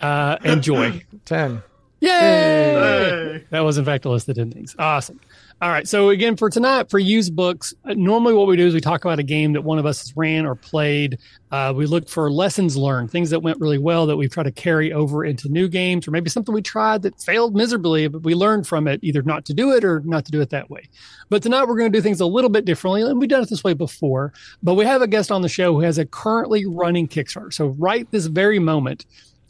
[0.00, 1.02] uh, and joy.
[1.26, 1.62] ten.
[2.00, 2.08] Yay!
[2.10, 3.44] Hey.
[3.50, 4.76] That was, in fact, a list of 10 things.
[4.78, 5.18] Awesome.
[5.60, 5.88] All right.
[5.88, 9.04] So, again, for tonight, for used books, uh, normally what we do is we talk
[9.04, 11.18] about a game that one of us has ran or played.
[11.50, 14.52] Uh, we look for lessons learned, things that went really well that we've tried to
[14.52, 18.36] carry over into new games, or maybe something we tried that failed miserably, but we
[18.36, 20.88] learned from it either not to do it or not to do it that way.
[21.28, 23.02] But tonight, we're going to do things a little bit differently.
[23.02, 25.74] And we've done it this way before, but we have a guest on the show
[25.74, 27.52] who has a currently running Kickstarter.
[27.52, 29.06] So, right this very moment,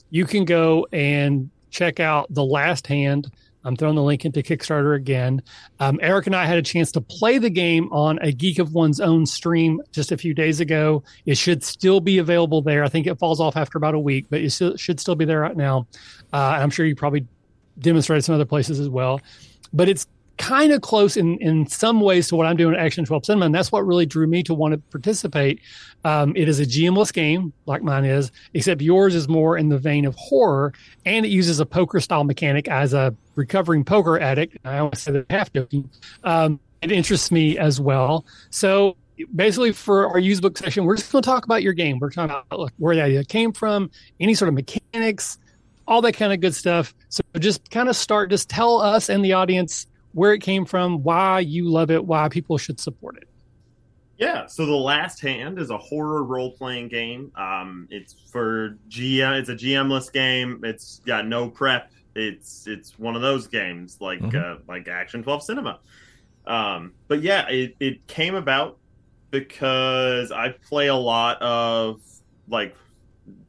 [0.09, 3.31] you can go and check out The Last Hand.
[3.68, 5.42] I'm throwing the link into Kickstarter again.
[5.78, 8.72] Um, Eric and I had a chance to play the game on a Geek of
[8.72, 11.04] One's Own stream just a few days ago.
[11.26, 12.83] It should still be available there.
[12.83, 15.40] I think it falls off after about a week, but it should still be there
[15.40, 15.87] right now.
[16.33, 17.26] Uh, I'm sure you probably
[17.78, 19.20] demonstrated some other places as well.
[19.72, 20.07] But it's
[20.38, 23.46] kind of close in in some ways to what I'm doing at Action 12 Cinema,
[23.46, 25.61] and that's what really drew me to want to participate.
[26.05, 29.79] Um, it is a GMless game, like mine is, except yours is more in the
[29.79, 30.72] vein of horror,
[31.05, 32.68] and it uses a poker style mechanic.
[32.68, 35.90] As a recovering poker addict, I always say that half joking.
[36.24, 38.24] Um, it interests me as well.
[38.51, 38.96] So
[39.35, 41.98] basically for our used book session, we're just going to talk about your game.
[41.98, 45.38] We're talking about where the idea came from, any sort of mechanics,
[45.87, 46.94] all that kind of good stuff.
[47.09, 51.03] So just kind of start, just tell us and the audience where it came from,
[51.03, 53.29] why you love it, why people should support it.
[54.18, 57.31] Yeah, so the Last Hand is a horror role playing game.
[57.37, 59.38] Um, it's for GM.
[59.38, 60.61] It's a GMless game.
[60.64, 61.92] It's got no prep.
[62.16, 64.37] It's it's one of those games like mm-hmm.
[64.37, 65.79] uh, like Action Twelve Cinema.
[66.49, 68.79] Um, but yeah, it, it came about
[69.31, 72.01] because I play a lot of
[72.49, 72.75] like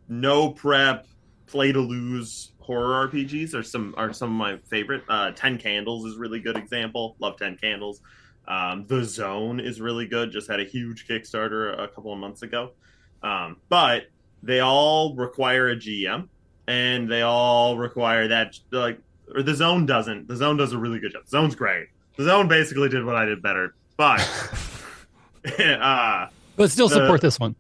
[0.08, 1.08] no prep,
[1.48, 5.04] play to lose horror RPGs are some are some of my favorite.
[5.10, 7.16] Uh, Ten Candles is really good example.
[7.18, 8.02] Love Ten Candles.
[8.48, 10.32] Um, the Zone is really good.
[10.32, 12.74] Just had a huge Kickstarter a couple of months ago.
[13.24, 14.04] Um, but
[14.44, 16.28] they all require a GM,
[16.68, 19.00] and they all require that like
[19.34, 20.28] or the Zone doesn't.
[20.28, 21.24] The Zone does a really good job.
[21.26, 21.88] The Zone's great.
[22.18, 24.22] The Zone basically did what I did better, but.
[25.60, 26.28] uh,
[26.60, 27.56] but still support this one.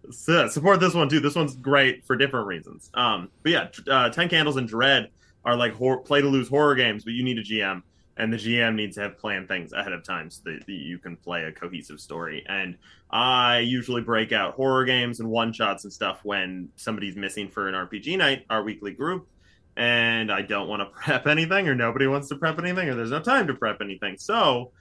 [0.51, 1.21] Support this one too.
[1.21, 2.91] This one's great for different reasons.
[2.93, 5.09] Um, but yeah, uh, Ten Candles and Dread
[5.45, 7.81] are like hor- play to lose horror games, but you need a GM,
[8.17, 10.97] and the GM needs to have planned things ahead of time so that, that you
[10.97, 12.43] can play a cohesive story.
[12.45, 12.77] And
[13.09, 17.69] I usually break out horror games and one shots and stuff when somebody's missing for
[17.69, 19.29] an RPG night, our weekly group,
[19.77, 23.11] and I don't want to prep anything, or nobody wants to prep anything, or there's
[23.11, 24.17] no time to prep anything.
[24.17, 24.71] So.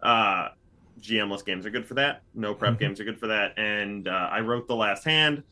[0.00, 0.48] Uh,
[1.00, 2.22] GMless games are good for that.
[2.34, 2.80] No prep mm-hmm.
[2.80, 3.58] games are good for that.
[3.58, 5.42] And uh, I wrote The Last Hand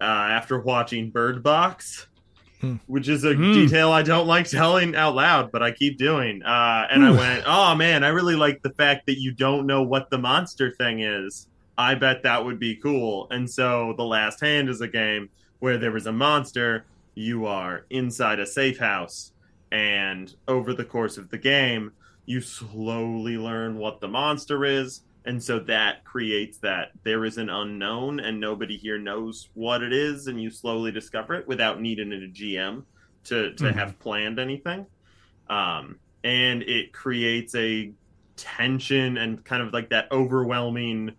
[0.00, 2.06] uh, after watching Bird Box,
[2.60, 2.76] hmm.
[2.86, 3.52] which is a mm.
[3.54, 6.42] detail I don't like telling out loud, but I keep doing.
[6.42, 9.82] Uh, and I went, oh man, I really like the fact that you don't know
[9.82, 11.48] what the monster thing is.
[11.76, 13.28] I bet that would be cool.
[13.30, 15.30] And so The Last Hand is a game
[15.60, 16.84] where there is a monster.
[17.14, 19.32] You are inside a safe house.
[19.70, 21.92] And over the course of the game,
[22.28, 27.48] you slowly learn what the monster is and so that creates that there is an
[27.48, 32.12] unknown and nobody here knows what it is and you slowly discover it without needing
[32.12, 32.84] a gm
[33.24, 33.78] to, to mm-hmm.
[33.78, 34.84] have planned anything
[35.48, 37.92] um, and it creates a
[38.36, 41.12] tension and kind of like that overwhelming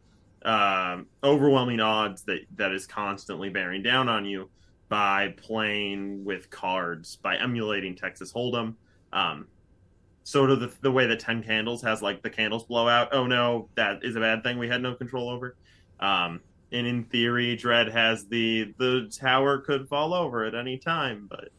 [0.43, 4.47] um, overwhelming odds that that is constantly bearing down on you
[4.89, 8.75] by playing with cards by emulating texas hold'em
[9.11, 9.47] um,
[10.29, 13.09] sort of the, the way that 10 candles has like the candles blow out.
[13.13, 15.55] Oh no that is a bad thing we had no control over.
[15.99, 21.25] Um, and in theory dread has the the tower could fall over at any time
[21.27, 21.49] but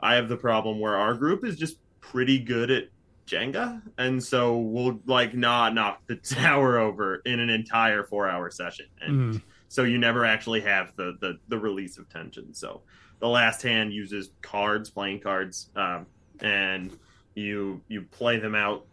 [0.00, 2.84] i have the problem where our group is just pretty good at
[3.28, 3.82] jenga.
[3.98, 8.86] And so we'll like not knock the tower over in an entire four hour session.
[9.00, 9.42] And mm.
[9.68, 12.54] so you never actually have the, the the release of tension.
[12.54, 12.82] So
[13.20, 16.06] the last hand uses cards playing cards um,
[16.40, 16.96] and
[17.38, 18.84] you you play them out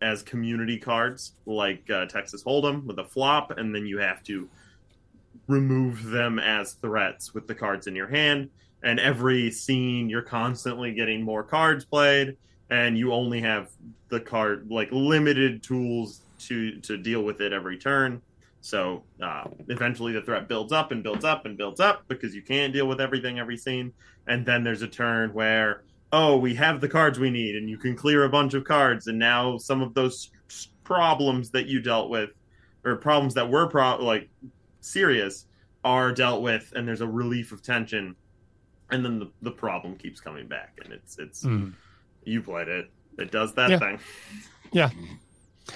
[0.00, 4.48] as community cards like uh, Texas Hold'em with a flop, and then you have to
[5.46, 8.50] remove them as threats with the cards in your hand.
[8.82, 12.36] And every scene, you're constantly getting more cards played,
[12.68, 13.70] and you only have
[14.08, 18.20] the card like limited tools to to deal with it every turn.
[18.60, 22.42] So uh, eventually, the threat builds up and builds up and builds up because you
[22.42, 23.92] can't deal with everything every scene.
[24.26, 27.78] And then there's a turn where oh, we have the cards we need, and you
[27.78, 30.30] can clear a bunch of cards, and now some of those
[30.84, 32.30] problems that you dealt with,
[32.84, 34.28] or problems that were pro- like
[34.80, 35.46] serious,
[35.84, 38.14] are dealt with, and there's a relief of tension,
[38.90, 41.72] and then the, the problem keeps coming back, and it's it's mm.
[42.24, 43.78] you played it, it does that yeah.
[43.78, 43.98] thing,
[44.72, 44.90] yeah.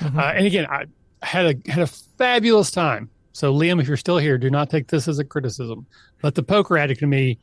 [0.01, 0.19] Mm-hmm.
[0.19, 0.87] Uh, and again, I
[1.23, 3.09] had a had a fabulous time.
[3.33, 5.87] So Liam, if you're still here, do not take this as a criticism.
[6.23, 7.39] But the poker addict in me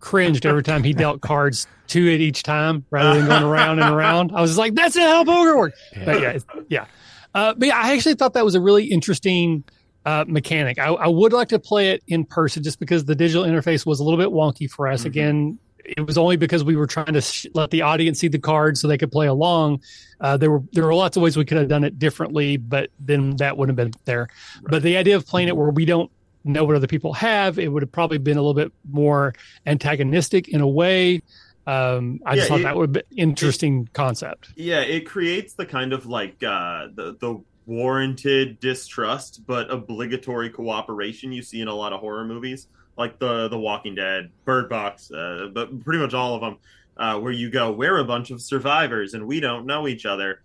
[0.00, 3.94] cringed every time he dealt cards to it each time rather than going around and
[3.94, 4.32] around.
[4.34, 5.78] I was like, that's how poker works.
[5.96, 6.04] Yeah.
[6.04, 6.86] But yeah, yeah.
[7.34, 9.64] Uh, but yeah, I actually thought that was a really interesting
[10.06, 10.78] uh, mechanic.
[10.78, 14.00] I, I, would like to play it in person just because the digital interface was
[14.00, 15.00] a little bit wonky for us.
[15.00, 15.06] Mm-hmm.
[15.08, 18.38] Again, it was only because we were trying to sh- let the audience see the
[18.38, 19.80] cards so they could play along.
[20.20, 22.90] Uh, there were there were lots of ways we could have done it differently, but
[22.98, 24.28] then that wouldn't have been there.
[24.62, 24.70] Right.
[24.70, 26.10] But the idea of playing it where we don't
[26.46, 29.34] know what other people have, it would have probably been a little bit more
[29.66, 31.22] antagonistic in a way.
[31.66, 34.50] Um, I just thought it- that would be interesting concept.
[34.56, 41.32] Yeah, it creates the kind of like uh, the the warranted distrust but obligatory cooperation
[41.32, 45.10] you see in a lot of horror movies, like the the Walking Dead, Bird Box,
[45.10, 46.56] uh, but pretty much all of them,
[46.96, 50.40] uh, where you go, we're a bunch of survivors and we don't know each other,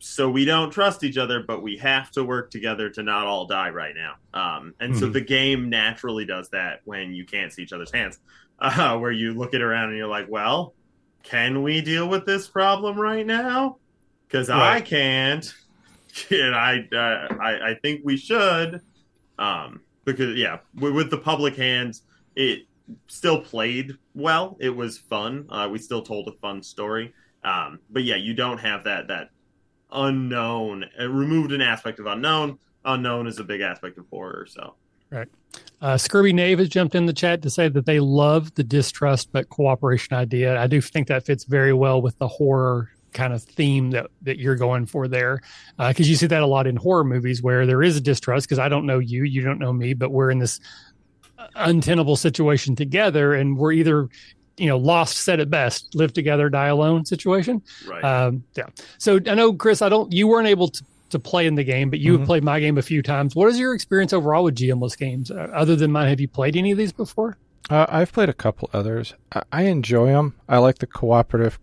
[0.00, 3.46] so we don't trust each other, but we have to work together to not all
[3.46, 4.14] die right now.
[4.32, 5.12] Um, and so Mhm.
[5.12, 8.18] the game naturally does that when you can't see each other's hands,
[8.60, 10.74] uh, where you look it around and you're like, well
[11.24, 13.76] can we deal with this problem right now?
[14.28, 15.44] Because I can't,
[16.30, 18.80] and I, uh, I I think we should,
[19.38, 22.02] um, because yeah, with, with the public hands,
[22.36, 22.60] it
[23.08, 24.56] still played well.
[24.60, 25.46] It was fun.
[25.50, 27.14] Uh, we still told a fun story.
[27.44, 29.28] Um, but yeah, you don't have that that
[29.92, 30.84] unknown.
[30.98, 32.58] It removed an aspect of unknown.
[32.84, 34.46] Unknown is a big aspect of horror.
[34.48, 34.74] So
[35.10, 35.28] right.
[35.80, 39.30] Uh, Scurvy Knave has jumped in the chat to say that they love the distrust
[39.32, 40.60] but cooperation idea.
[40.60, 44.38] I do think that fits very well with the horror kind of theme that, that
[44.38, 45.40] you're going for there.
[45.78, 48.58] Because you see that a lot in horror movies where there is a distrust because
[48.58, 50.60] I don't know you, you don't know me, but we're in this
[51.54, 54.08] untenable situation together and we're either
[54.58, 58.04] you know lost said it best live together die alone situation right.
[58.04, 58.66] um, yeah.
[58.98, 60.12] So I know, Chris, I don't.
[60.12, 62.26] You weren't able to, to play in the game, but you have Mhm.
[62.26, 63.34] played my game a few times.
[63.34, 65.30] What is your experience overall with GMless games?
[65.30, 67.38] Uh, other than mine, have you played any of these before?
[67.70, 69.14] Uh, I've played a couple others.
[69.32, 70.34] I, I enjoy them.
[70.48, 71.58] I like the cooperative,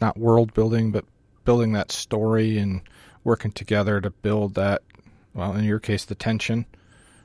[0.00, 1.04] not world building, but
[1.44, 2.80] building that story and
[3.22, 4.82] working together to build that.
[5.34, 6.66] Well, in your case, the tension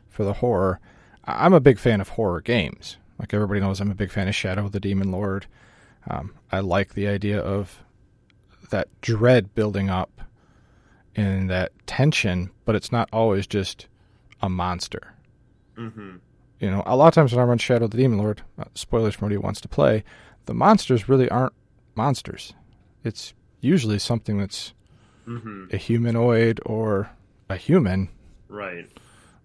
[0.10, 0.80] for the horror.
[1.26, 2.98] I- I'm a big fan of horror games.
[3.20, 5.46] Like everybody knows, I'm a big fan of Shadow of the Demon Lord.
[6.10, 7.84] Um, I like the idea of
[8.70, 10.22] that dread building up
[11.16, 13.88] and that tension, but it's not always just
[14.42, 15.14] a monster
[15.76, 16.16] hmm
[16.60, 18.66] you know, a lot of times when I run Shadow of the Demon Lord, uh,
[18.76, 20.04] spoilers for anybody who wants to play,
[20.46, 21.54] the monsters really aren't
[21.96, 22.54] monsters.
[23.06, 24.74] It's usually something that's
[25.24, 27.12] hmm a humanoid or
[27.50, 28.10] a human
[28.50, 28.90] Right.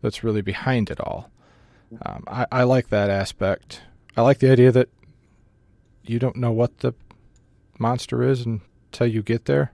[0.03, 1.31] that's really behind it all.
[2.05, 3.83] Um, I, I like that aspect.
[4.17, 4.89] I like the idea that
[6.05, 6.93] you don't know what the
[7.79, 9.73] monster is until you get there.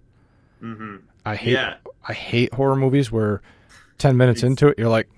[0.61, 1.75] hmm I hate Yeah.
[2.09, 3.43] I hate horror movies where
[3.99, 5.09] ten minutes into it you're like,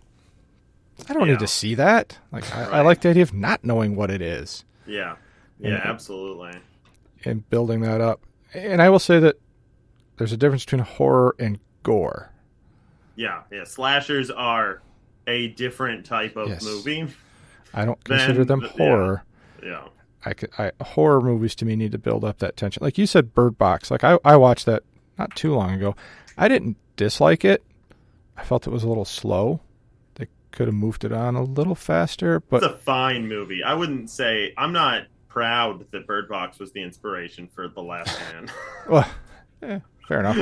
[1.08, 1.32] I don't Yeah.
[1.34, 2.18] need to see that.
[2.32, 4.64] Like I, I like the idea of not knowing what it is.
[4.86, 5.16] Yeah.
[5.60, 5.74] Yeah.
[5.76, 6.52] And- Absolutely.
[7.24, 8.20] and building that up.
[8.54, 9.36] And I will say that
[10.18, 12.30] there's a difference between horror and gore.
[13.16, 13.64] Yeah, yeah.
[13.64, 14.82] Slashers are
[15.26, 16.64] a different type of Yes.
[16.64, 17.06] movie.
[17.74, 18.72] I don't consider them the- yeah.
[18.72, 19.24] horror.
[19.62, 19.84] Yeah.
[20.24, 22.82] I, could, I horror movies to me need to build up that tension.
[22.82, 23.90] Like you said, Bird Box.
[23.90, 24.82] Like I, I watched that
[25.18, 25.96] not too long ago.
[26.38, 27.62] I didn't dislike it.
[28.36, 29.60] I felt it was a little slow.
[30.14, 33.62] They could have moved it on a little faster, but it's a fine movie.
[33.64, 38.16] I wouldn't say I'm not proud that Bird Box was the inspiration for The Last
[38.16, 38.52] Hand.
[38.88, 39.08] well,
[39.62, 40.38] eh, fair enough.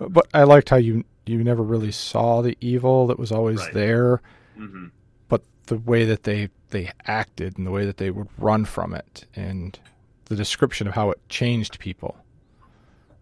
[0.00, 3.74] But I liked how you you never really saw the evil that was always Right.
[3.74, 4.22] there.
[4.56, 4.86] hmm
[5.28, 8.94] but the way that they they acted and the way that they would run from
[8.94, 9.78] it and
[10.26, 12.16] the description of how it changed people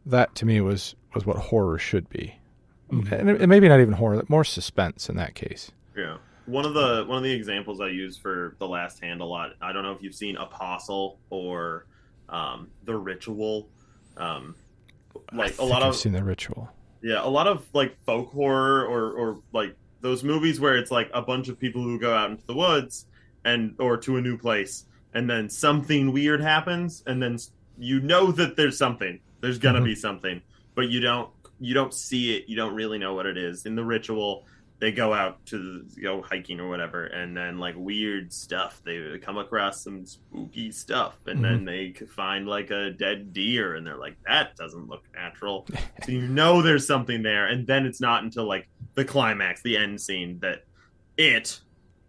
[0.06, 2.34] that to me was was what horror should be
[2.90, 3.10] Mhm.
[3.12, 6.16] and, it, maybe not even horror more suspense in that case Yeah.
[6.46, 9.54] One of the one of the examples I use for The Last Hand a lot.
[9.62, 11.86] I don't know if you've seen Apostle or
[12.28, 13.66] um, The Ritual.
[14.18, 14.54] Um,
[15.32, 16.68] like a lot I've of seen the ritual
[17.04, 21.10] Yeah, a lot of like folk horror or or like those movies where it's like
[21.12, 23.04] a bunch of people who go out into the woods
[23.44, 27.36] and or to a new place and then something weird happens and then
[27.78, 29.20] you know that there's something.
[29.42, 29.84] There's going to Mhm.
[29.84, 30.40] be something,
[30.74, 31.28] but you don't
[31.60, 32.48] you don't see it.
[32.48, 33.66] You don't really know what it is.
[33.66, 34.46] In the ritual,
[34.80, 38.82] they go out to go hiking or whatever and then like weird stuff.
[38.84, 43.86] They come across some spooky stuff and then they find like a dead deer and
[43.86, 45.66] they're like that doesn't look natural.
[46.04, 49.76] So you know there's something there and then it's not until like the climax the
[49.76, 50.64] end scene that
[51.16, 51.60] it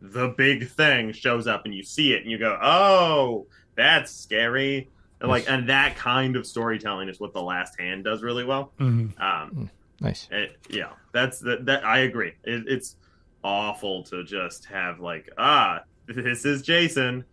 [0.01, 4.89] the big thing shows up and you see it and you go oh that's scary.
[5.21, 8.73] And like and that kind of storytelling is what the last hand does really well.
[8.79, 9.17] Mhm.
[9.21, 9.69] um
[10.01, 12.95] nice it, yeah that's the, that i agree it, it's
[13.43, 17.23] awful to just have like ah this is jason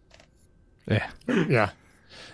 [0.87, 1.09] yeah
[1.48, 1.70] yeah.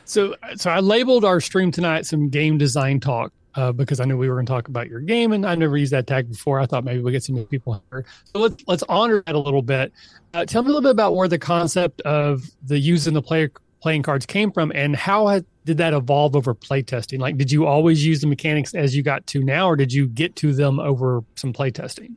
[0.04, 4.16] So, so I labeled our stream tonight some game design talk uh, because I knew
[4.16, 6.60] we were going to talk about your game, and I never used that tag before.
[6.60, 8.06] I thought maybe we get some new people here.
[8.24, 9.92] So let's let's honor that a little bit.
[10.32, 13.50] Uh, tell me a little bit about where the concept of the using the player
[13.80, 17.18] playing cards came from, and how had, did that evolve over playtesting?
[17.18, 20.06] Like, did you always use the mechanics as you got to now, or did you
[20.06, 22.14] get to them over some playtesting?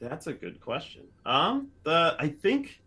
[0.00, 1.02] That's a good question.
[1.24, 2.82] Um, the I think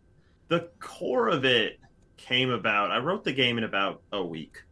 [0.50, 1.80] the core of it
[2.18, 2.92] came about.
[2.92, 4.64] I wrote the game in about a week,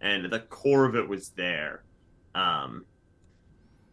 [0.00, 1.82] and the core of it was there.
[2.34, 2.84] Um,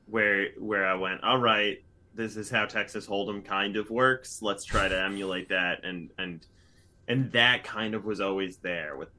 [0.07, 1.81] where where I went, all right,
[2.15, 4.41] this is how Texas Hold'em kind of works.
[4.41, 6.45] Let's try to emulate that, and and
[7.07, 9.09] and that kind of was always there with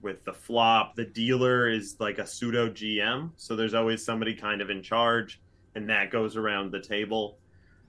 [0.00, 0.94] with the flop.
[0.94, 5.40] The dealer is like a pseudo GM, so there's always somebody kind of in charge,
[5.74, 7.38] and that goes around the table.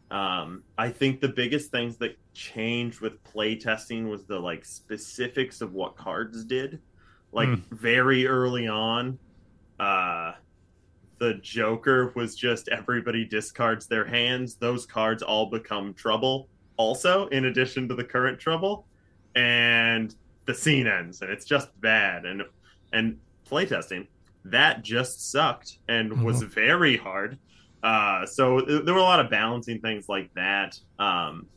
[0.10, 5.74] Um, I think the biggest things that changed with playtesting was the like specifics of
[5.74, 6.80] what cards did.
[7.32, 7.62] Like Mm.
[7.70, 9.20] very early on,
[9.80, 10.34] uh,
[11.20, 14.56] the Joker was just everybody discards their hands.
[14.56, 16.50] Those cards all become trouble.
[16.78, 18.88] Also, in addition to the current trouble,
[19.36, 20.14] and
[20.46, 22.26] the scene ends, and it's just bad.
[22.26, 22.44] And
[22.92, 23.18] and
[23.50, 24.08] playtesting
[24.46, 27.38] that just sucked and was very hard.
[27.82, 30.78] Uh, so th- there were a lot of balancing things like that.
[30.98, 31.48] Um,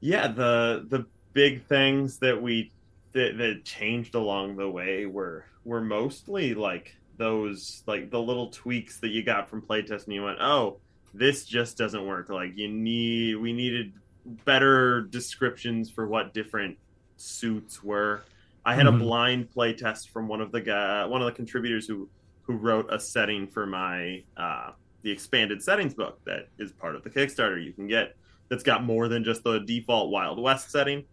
[0.00, 2.72] yeah, the the big things that we
[3.12, 8.98] that, that changed along the way were were mostly like those like the little tweaks
[9.00, 10.78] that you got from playtest and you went, oh,
[11.14, 12.28] this just doesn't work.
[12.28, 13.92] Like you need we needed
[14.24, 16.78] better descriptions for what different
[17.16, 18.22] suits were.
[18.64, 18.96] I had Mhm.
[18.96, 22.08] a blind play test from one of the guy, one of the contributors who
[22.42, 27.02] who wrote a setting for my uh, the expanded settings book that is part of
[27.02, 27.62] the Kickstarter.
[27.62, 28.16] You can get
[28.48, 31.04] that's got more than just the default Wild West setting.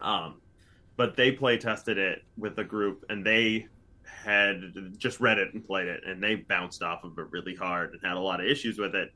[0.00, 0.40] Um,
[0.96, 3.66] but they play tested it with a group, and they
[4.04, 7.92] had just read it and played it, and they bounced off of it really hard
[7.92, 9.12] and had a lot of issues with it.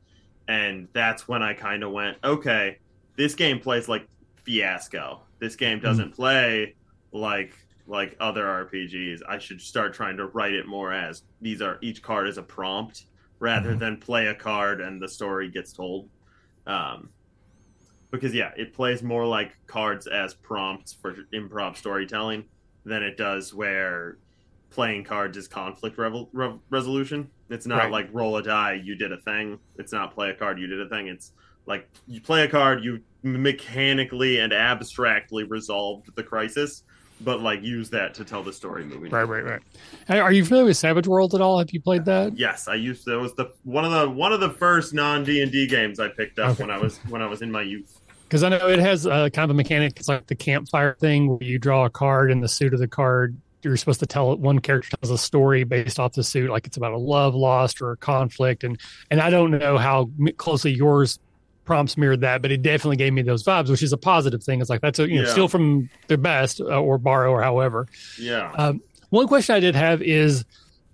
[0.49, 2.79] And that's when I kind of went, okay,
[3.17, 4.07] this game plays like
[4.45, 5.23] Fiasco.
[5.39, 6.75] This game doesn't play
[7.13, 7.55] like
[7.89, 9.21] like other RPGs.
[9.29, 12.43] I should start trying to write it more as these are each card is a
[12.43, 13.05] prompt
[13.39, 13.79] rather Mhm.
[13.79, 16.09] than play a card and the story gets told.
[16.67, 17.11] Um,
[18.11, 22.45] because yeah, it plays more like cards as prompts for improv storytelling
[22.85, 24.19] than it does where
[24.71, 27.31] playing cards is conflict revel- re- resolution.
[27.51, 27.93] It's not Right.
[27.93, 29.59] like roll a die, you did a thing.
[29.77, 31.07] It's not play a card, you did a thing.
[31.07, 31.33] It's
[31.67, 36.83] like you play a card, you mechanically and abstractly resolved the crisis,
[37.23, 39.11] but like use that to tell the story moving.
[39.11, 39.61] Right, right, right.
[40.07, 41.59] Hey, Are you familiar with Savage World at all?
[41.59, 42.37] Have you played that?
[42.39, 45.43] Yes, I used that was the one of the one of the first non D
[45.43, 46.63] and D games I picked up Okay.
[46.65, 48.01] when I was when I was in my youth.
[48.25, 49.93] Because I know it has uh, kind of a mechanic.
[49.99, 52.89] It's like the campfire thing where you draw a card and the suit of the
[52.89, 53.37] card.
[53.63, 56.77] You're supposed to tell one character tells a story based off the suit, like it's
[56.77, 58.63] about a love lost or a conflict.
[58.65, 58.79] And
[59.11, 61.19] and I don't know how m- closely yours
[61.67, 64.61] prompts mirrored that, but it definitely gave me those vibes, which is a positive thing.
[64.61, 65.33] It's like that's a you know Yeah.
[65.33, 67.87] steal from the best uh, or borrow or however.
[68.19, 68.51] Yeah.
[68.57, 70.45] Um, one question I did have is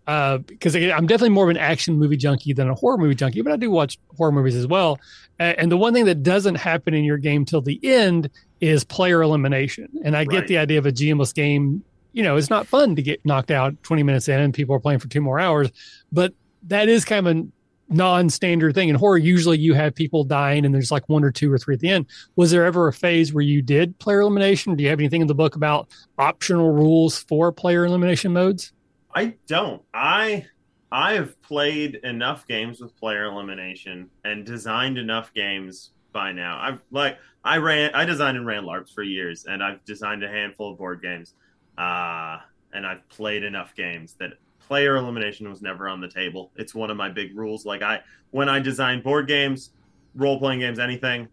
[0.07, 3.41] because again, I'm definitely more of an action movie junkie than a horror movie junkie,
[3.43, 4.99] but I do watch horror movies as well.
[5.39, 8.29] A- And the one thing that doesn't happen in your game till the end
[8.61, 9.89] is player elimination.
[10.05, 11.85] And I get the idea of a GMless game.
[12.13, 14.81] You know, it's not fun to get knocked out 20 minutes in and people are
[14.81, 15.71] playing for two more hours,
[16.13, 17.47] but that is kind of a
[17.93, 19.19] non-standard thing in horror.
[19.19, 21.89] Usually, you have people dying and there's like one or two or three at the
[21.89, 22.07] end.
[22.37, 24.75] Was there ever a phase where you did player elimination?
[24.75, 25.89] Do you have anything in the book about
[26.19, 28.73] optional rules for player elimination modes?
[29.15, 29.83] I don't.
[29.93, 30.47] I
[30.91, 36.59] I have played enough games with player elimination and designed enough games by now.
[36.61, 40.29] I've like I ran I designed and ran LARPs for years and I've designed a
[40.29, 41.35] handful of board games.
[41.77, 42.39] Uh
[42.75, 44.33] and I've played enough games that
[44.69, 46.51] player elimination was never on the table.
[46.57, 47.65] It's one of my big rules.
[47.65, 48.01] Like I
[48.31, 49.71] when I design board games,
[50.15, 51.29] role playing games, anything,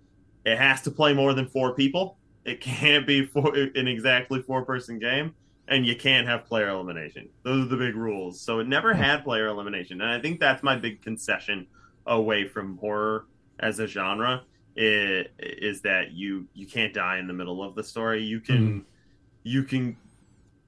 [0.46, 2.18] it has to play more than four people.
[2.46, 5.34] It can't be four, an exactly four person game
[5.70, 7.30] and you can't have player elimination.
[7.44, 8.42] Those are the big rules.
[8.42, 11.68] So it never had player elimination, and I think that's my big concession
[12.06, 13.26] away from horror
[13.60, 14.44] as a genre.
[14.76, 18.24] Is, is that you you can't die in the middle of the story.
[18.24, 18.80] You can mm-hmm.
[19.44, 19.98] you can.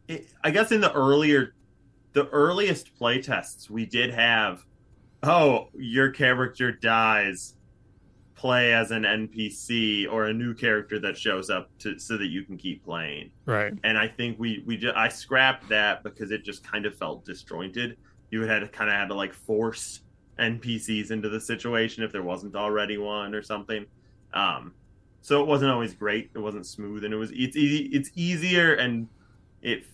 [0.07, 1.53] It, I guess in the earlier,
[2.13, 4.65] the earliest playtests we did have.
[5.23, 7.55] Oh, your character dies.
[8.35, 12.43] Play as an NPC or a new character that shows up to so that you
[12.43, 13.71] can keep playing Right.
[13.83, 17.23] and I think we we just, I scrapped that because it just kind of felt
[17.23, 17.97] disjointed.
[18.31, 20.01] You had to kind of had to like force
[20.39, 23.85] NPCs into the situation if there wasn't already one or something.
[24.33, 24.73] Um,
[25.21, 26.31] so it wasn't always great.
[26.33, 29.07] It wasn't smooth, and it was it's easy, it's easier and
[29.61, 29.85] it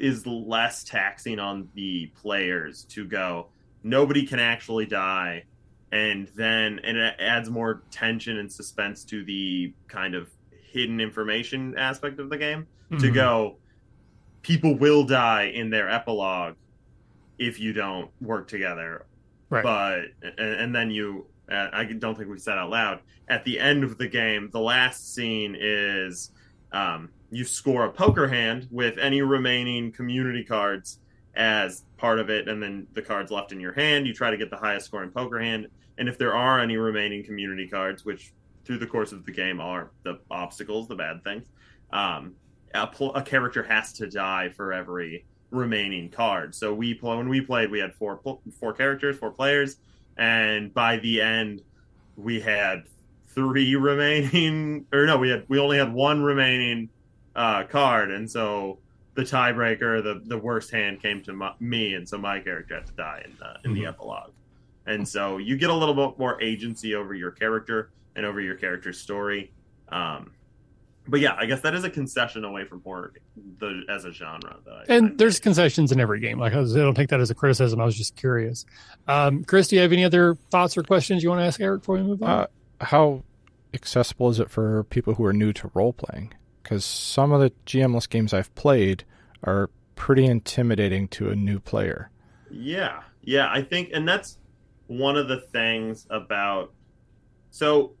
[0.00, 3.48] is less taxing on the players to go.
[3.82, 5.44] Nobody can actually die,
[5.92, 10.30] and then and it adds more tension and suspense to the kind of
[10.72, 13.14] hidden information aspect of the game to Mhm.
[13.14, 13.56] go
[14.42, 16.54] people will die in their epilogue
[17.38, 19.04] if you don't work together
[19.50, 19.62] Right.
[19.64, 23.58] but and, and then you uh, i don't think we said out loud at the
[23.60, 26.30] end of the game the last scene is
[26.72, 30.98] um, you score a poker hand with any remaining community cards
[31.34, 34.06] as part of it, and then the cards left in your hand.
[34.06, 35.68] You try to get the highest scoring poker hand,
[35.98, 38.32] and if there are any remaining community cards, which
[38.64, 41.46] through the course of the game are the obstacles, the bad things,
[41.92, 42.34] um,
[42.74, 46.54] a, pl- a character has to die for every remaining card.
[46.54, 48.20] So we play when we played, we had four
[48.58, 49.76] four characters, four players,
[50.16, 51.62] and by the end,
[52.16, 52.84] we had
[53.28, 56.88] three remaining, or no, we had we only had one remaining
[57.36, 58.78] uh, card, and so
[59.14, 62.86] the tiebreaker, the the worst hand came to my, me, and so my character had
[62.86, 63.82] to die in the in mm-hmm.
[63.82, 64.30] the epilogue.
[64.86, 68.56] And so you get a little bit more agency over your character and over your
[68.56, 69.52] character's story.
[69.90, 70.32] Um,
[71.06, 73.12] but yeah, I guess that is a concession away from horror
[73.58, 74.56] the, as a genre.
[74.70, 76.38] I, and I there's concessions in every game.
[76.38, 77.80] Like I, don't take that as a criticism.
[77.80, 78.64] I was just curious.
[79.08, 81.82] Um, Chris, do you have any other thoughts or questions you want to ask Eric
[81.82, 82.30] before we move on?
[82.30, 82.46] Uh,
[82.80, 83.22] how
[83.74, 86.32] accessible is it for people who are new to role playing?
[86.62, 89.04] Because some of the GMless games I've played
[89.42, 92.10] are pretty intimidating to a new player.
[92.50, 94.38] Yeah, yeah, I think, and that's
[94.86, 96.72] one of the things about.
[97.50, 97.92] So,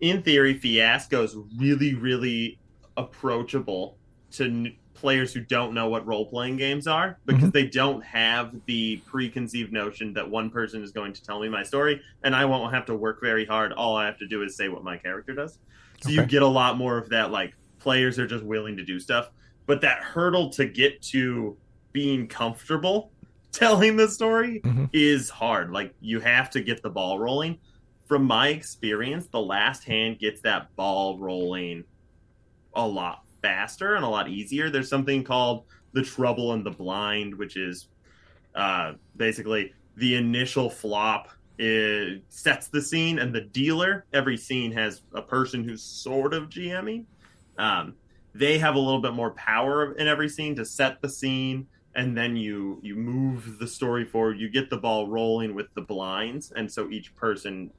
[0.00, 2.58] in theory, Fiasco is really, really
[2.96, 3.96] approachable
[4.32, 7.50] to players who don't know what role playing games are because mm-hmm.
[7.50, 11.64] they don't have the preconceived notion that one person is going to tell me my
[11.64, 13.72] story and I won't have to work very hard.
[13.72, 15.58] All I have to do is say what my character does.
[16.02, 16.20] So okay.
[16.20, 19.30] you get a lot more of that like players are just willing to do stuff,
[19.66, 21.56] but that hurdle to get to
[21.92, 23.12] being comfortable
[23.52, 24.86] telling the story mm-hmm.
[24.92, 25.70] is hard.
[25.70, 27.58] Like you have to get the ball rolling.
[28.06, 31.84] From my experience, the last hand gets that ball rolling
[32.74, 34.70] a lot faster and a lot easier.
[34.70, 37.88] There's something called the trouble and the blind, which is
[38.54, 41.28] uh, basically the initial flop
[41.62, 44.04] it sets the scene, and the dealer.
[44.12, 47.04] Every scene has a person who's sort of GMing.
[47.58, 47.94] Um,
[48.34, 52.16] they have a little bit more power in every scene to set the scene, and
[52.16, 54.38] then you you move the story forward.
[54.38, 57.70] You get the ball rolling with the blinds, and so each person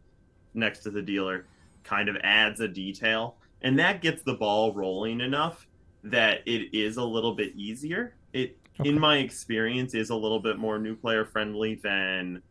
[0.54, 1.46] next to the dealer
[1.84, 5.68] kind of adds a detail and that gets the ball rolling enough
[6.04, 8.14] that it is a little bit easier.
[8.34, 8.90] It, okay.
[8.90, 12.42] in my experience, is a little bit more new player friendly than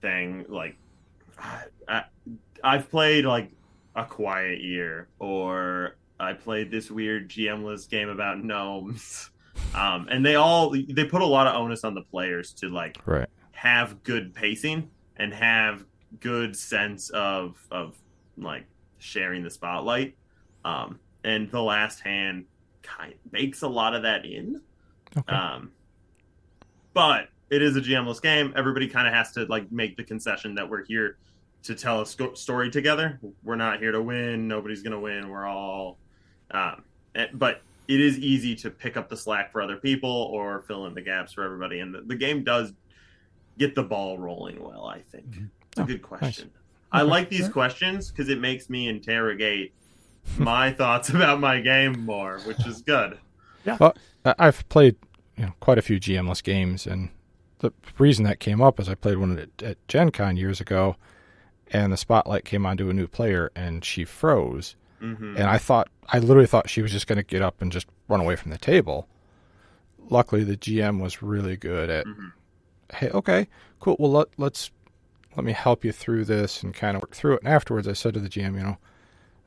[0.00, 0.76] thing like
[1.88, 2.04] I,
[2.62, 3.50] I've played like
[3.94, 9.30] a quiet year or I played this weird GMless game about gnomes.
[9.74, 12.96] Um, and they all they put a lot of onus on the players to like
[13.06, 13.28] right.
[13.50, 15.84] have good pacing and have
[16.20, 18.00] good sense of of
[18.36, 18.66] like
[18.98, 20.16] sharing the spotlight.
[20.64, 22.44] Um, and the last hand
[22.82, 24.60] kind of bakes a lot of that in.
[25.16, 25.34] Okay.
[25.34, 25.72] Um,
[26.94, 28.52] but it is a GMless game.
[28.56, 31.16] Everybody kind of has to like make the concession that we're here
[31.64, 33.18] to tell a sco- story together.
[33.42, 34.48] We're not here to win.
[34.48, 35.28] Nobody's going to win.
[35.28, 35.98] We're all.
[36.50, 36.84] Um,
[37.34, 40.94] but it is easy to pick up the slack for other people or fill in
[40.94, 41.80] the gaps for everybody.
[41.80, 42.72] And the, the game does
[43.58, 44.86] get the ball rolling well.
[44.86, 45.30] I think.
[45.30, 45.44] Mm-hmm.
[45.72, 46.44] It's a oh, good question.
[46.44, 47.00] Nice.
[47.00, 49.74] I like these questions because it makes me interrogate
[50.38, 53.18] my thoughts about my game more, which is good.
[53.64, 53.76] Yeah.
[53.80, 53.94] Well,
[54.24, 54.96] I've played
[55.36, 57.10] you know, quite a few GMless games, and
[57.58, 60.96] the reason that came up is I played one at, at Gen Con years ago,
[61.70, 64.76] and the spotlight came onto a new player, and she froze.
[65.02, 65.36] Mm-hmm.
[65.36, 67.86] And I thought, I literally thought she was just going to get up and just
[68.08, 69.08] run away from the table.
[70.10, 72.28] Luckily, the GM was really good at, mm-hmm.
[72.94, 73.48] hey, okay,
[73.80, 73.96] cool.
[73.98, 74.70] Well, let, let's
[75.36, 77.42] let me help you through this and kind of work through it.
[77.44, 78.78] And afterwards, I said to the GM, you know,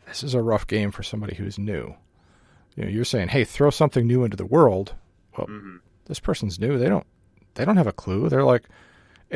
[0.05, 1.95] this is a rough game for somebody who's new.
[2.75, 4.93] You know, you're saying, hey, throw something new into the world.
[5.37, 5.77] Well, mm-hmm.
[6.05, 6.77] this person's new.
[6.77, 7.05] They don't
[7.55, 8.29] they don't have a clue.
[8.29, 8.63] They're like,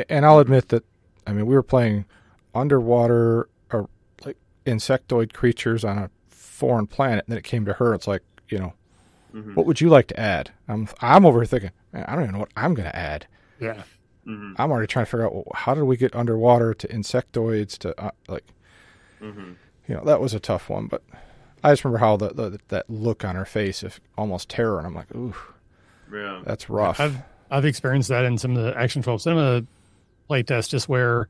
[0.10, 0.84] and I'll admit that.
[1.28, 2.06] I mean, we were playing
[2.54, 3.90] underwater or
[4.26, 7.94] like insectoid creatures on a foreign planet, and then it came to her.
[7.94, 8.74] It's like, you know,
[9.34, 9.56] mm-hmm.
[9.56, 10.52] what would you like to add?
[10.68, 13.28] I'm I'm over here thinking, I don't even know what I'm going to add.
[13.60, 13.84] Yeah.
[14.28, 14.54] Mm-hmm.
[14.58, 18.00] I'm already trying to figure out well, how did we get underwater to insectoids to
[18.02, 18.46] uh, like.
[19.22, 19.54] Mm-hmm
[19.88, 20.88] you know that was a tough one.
[20.88, 21.04] But
[21.64, 24.88] I just remember how the, the that look on her face of almost terror, and
[24.88, 25.36] I'm like, ooh,
[26.12, 27.00] yeah, that's rough.
[27.00, 27.18] I've
[27.50, 29.66] I've experienced that in some of the Action 12 Cinema
[30.30, 31.28] playtests, just where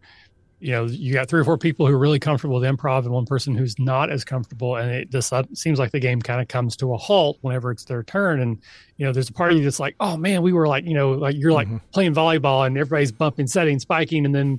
[0.60, 3.12] you know you got three or four people who are really comfortable with improv and
[3.12, 6.48] one person who's not as comfortable and it just seems like the game kind of
[6.48, 8.58] comes to a halt whenever it's their turn and
[8.96, 11.36] you know there's a party that's like oh man we were like you know like
[11.36, 11.78] you're like mm-hmm.
[11.92, 14.58] playing volleyball and everybody's bumping setting spiking and then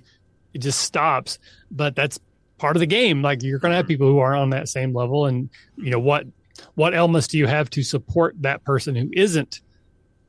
[0.53, 1.39] it just stops
[1.71, 2.21] but that's
[2.59, 3.23] part of the game.
[3.23, 5.99] Like you're going to have people who are on that same level, and you know
[5.99, 6.27] what
[6.75, 9.61] what elements do you have to support that person who isn't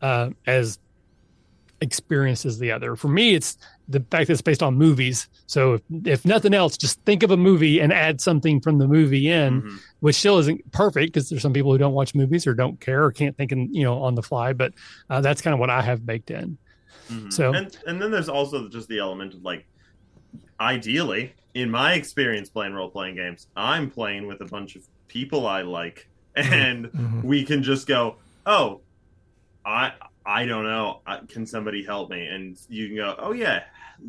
[0.02, 0.80] uh, as
[1.82, 2.96] experience as the other.
[2.96, 3.58] For me, it's
[3.88, 5.28] the fact that it's based on movies.
[5.46, 8.88] So if, if nothing else, just think of a movie and add something from the
[8.88, 9.80] movie in, Mhm.
[10.00, 13.04] which still isn't perfect because there's some people who don't watch movies or don't care
[13.04, 14.54] or can't think in, you know on the fly.
[14.54, 14.74] But
[15.10, 16.58] uh, that's kind of what I have baked in.
[17.10, 17.32] Mhm.
[17.32, 19.66] So- and and then there's also just the element of like
[20.60, 25.46] ideally in my experience playing role playing games i'm playing with a bunch of people
[25.48, 27.24] i like and Mhm.
[27.24, 28.16] we can just go
[28.46, 28.82] oh
[29.66, 29.92] i
[30.28, 31.02] i don't know.
[31.30, 32.28] Can somebody help me?
[32.28, 33.64] And you can go oh yeah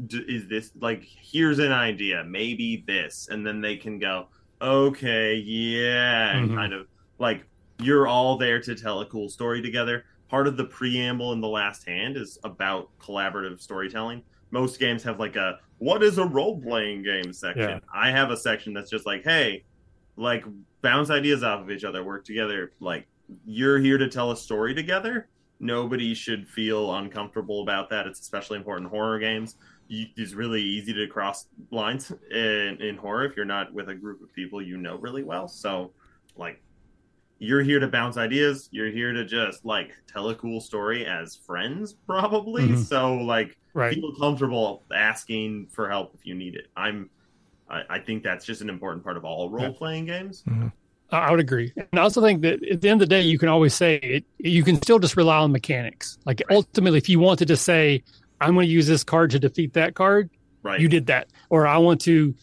[0.08, 3.28] D- is this like here's an idea maybe this.
[3.30, 4.26] And then they can go
[4.60, 6.54] okay yeah and Mhm.
[6.56, 6.86] kind of
[7.18, 7.44] like
[7.80, 10.04] you're all there to tell a cool story together.
[10.28, 14.22] Part of the preamble in the last hand is about collaborative storytelling.
[14.50, 17.32] Most games have like a what is a role-playing game?
[17.32, 17.62] section.
[17.70, 17.78] Yeah.
[17.94, 19.64] i have a section that's just like hey
[20.16, 20.44] like
[20.82, 23.06] bounce ideas off of each other work together like
[23.46, 25.28] you're here to tell a story together
[25.60, 28.06] nobody should feel uncomfortable about that.
[28.06, 29.56] It's especially important in horror games.
[29.88, 33.94] You, it's really easy to cross lines in, in horror if you're not with a
[33.94, 35.48] group of people you know really well.
[35.48, 35.92] So
[36.36, 36.62] like
[37.38, 38.68] you're here to bounce ideas.
[38.72, 42.68] You're here to just like tell a cool story as friends probably.
[42.68, 42.78] Mhm.
[42.84, 43.94] so like Right.
[43.94, 46.66] feel comfortable asking for help if you need it.
[46.76, 47.10] I'm
[47.70, 50.42] i, I think that's just an important part of all role-playing games.
[50.48, 50.72] I
[51.10, 51.72] I would agree.
[51.76, 53.96] And I also think that at the end of the day, you can always say
[53.96, 56.18] it, you can still just rely on mechanics.
[56.26, 56.56] Like Right.
[56.56, 58.02] ultimately, if you wanted to say,
[58.40, 60.28] I'm going to use this card to defeat that card,
[60.62, 61.28] right you did that.
[61.50, 62.34] Or I want to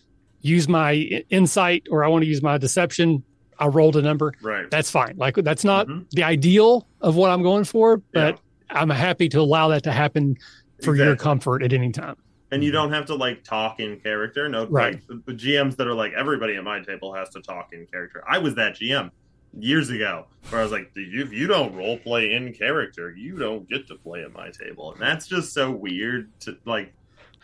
[0.42, 0.94] use my
[1.30, 3.24] insight or I want to use my deception.
[3.60, 4.34] I rolled a number.
[4.42, 5.16] right That's fine.
[5.18, 6.10] Like that's not Mhm.
[6.12, 8.40] the ideal of what I'm going for, but
[8.70, 10.38] I'm happy to allow that to happen
[10.84, 12.16] for your comfort at any time.
[12.52, 12.76] And you mm-hmm.
[12.76, 14.48] don't have to like talk in character.
[14.50, 14.96] No, Right.
[14.96, 17.86] Like, the, the GMs that are like everybody at my table has to talk in
[17.88, 18.24] character.
[18.28, 19.12] I was that GM
[19.58, 23.12] years ago, where I was like, "If you- if you don't role play in character,
[23.12, 26.30] you don't get to play at my table," and that's just so weird.
[26.42, 26.94] To like,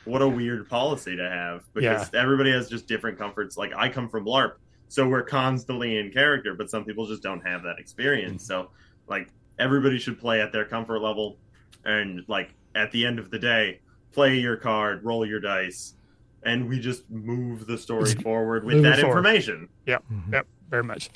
[0.06, 3.58] what a weird policy to have because everybody has just different comforts.
[3.58, 4.54] Like I come from LARP,
[4.88, 8.43] so we're constantly in character, but some people just don't have that experience.
[8.43, 8.47] Mm.
[8.47, 8.70] So
[9.08, 11.38] like everybody should play at their comfort level,
[11.86, 13.80] and like at the end of the day
[14.14, 15.93] play your card, roll your dice,
[16.43, 19.18] and we just move the story Just forward with move it that forward.
[19.20, 19.70] information.
[19.88, 20.32] Mhm.
[20.34, 21.09] Yep, very much.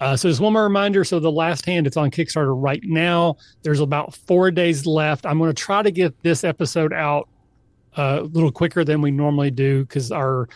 [0.00, 1.04] Uh, so just one more reminder.
[1.04, 3.36] So the last hand, it's on Kickstarter right now.
[3.62, 5.24] There's about four days left.
[5.26, 7.28] I'm going to try to get this episode out
[7.96, 10.48] uh, a little quicker than we normally do because our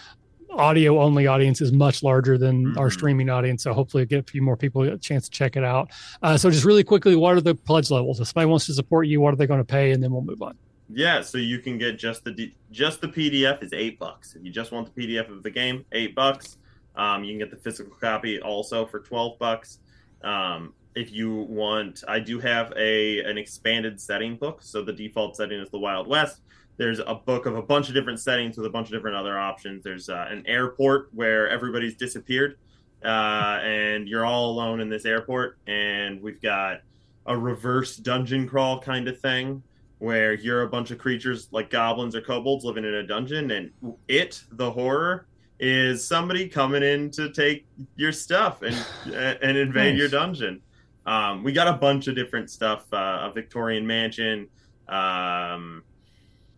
[0.50, 2.92] audio only audience is much larger than our Mhm.
[2.92, 3.62] streaming audience.
[3.62, 5.90] So hopefully get a few more people a chance to check it out.
[6.22, 8.20] Uh, so just really quickly, what are the pledge levels?
[8.20, 9.90] If somebody wants to support you, what are they going to pay?
[9.92, 10.54] And then we'll move on.
[10.88, 14.36] Yeah, so you can get just the D- just the PDF is eight bucks.
[14.36, 16.58] If you just want the PDF of the game, eight bucks.
[16.94, 19.80] Um, you can get the physical copy also for twelve bucks.
[20.22, 24.62] Um, if you want, I do have a an expanded setting book.
[24.62, 26.40] So the default setting is the Wild West.
[26.76, 29.38] There's a book of a bunch of different settings with a bunch of different other
[29.38, 29.82] options.
[29.82, 32.58] There's uh, an airport where everybody's disappeared,
[33.04, 35.58] uh, and you're all alone in this airport.
[35.66, 36.82] And we've got
[37.24, 39.62] a reverse dungeon crawl kind of thing
[39.98, 43.70] where you're a bunch of creatures like goblins or kobolds living in a dungeon, and
[44.08, 45.26] it, the horror,
[45.58, 47.66] is somebody coming in to take
[47.96, 48.76] your stuff and
[49.14, 49.98] and invade Nice.
[49.98, 50.60] your dungeon.
[51.06, 54.48] Um, we got a bunch of different stuff, uh, a Victorian mansion.
[54.88, 55.82] Um,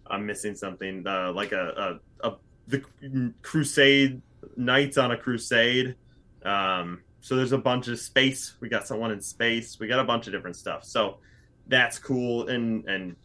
[0.07, 2.37] I'm missing something, uh, like a, a, a
[2.67, 2.83] the
[3.43, 4.23] Crusade
[4.57, 5.97] Knights on a Crusade.
[6.45, 8.55] Um, so there's a bunch of space.
[8.61, 9.79] We got someone in space.
[9.79, 10.85] We got a bunch of different stuff.
[10.85, 11.19] So
[11.67, 13.17] that's cool and and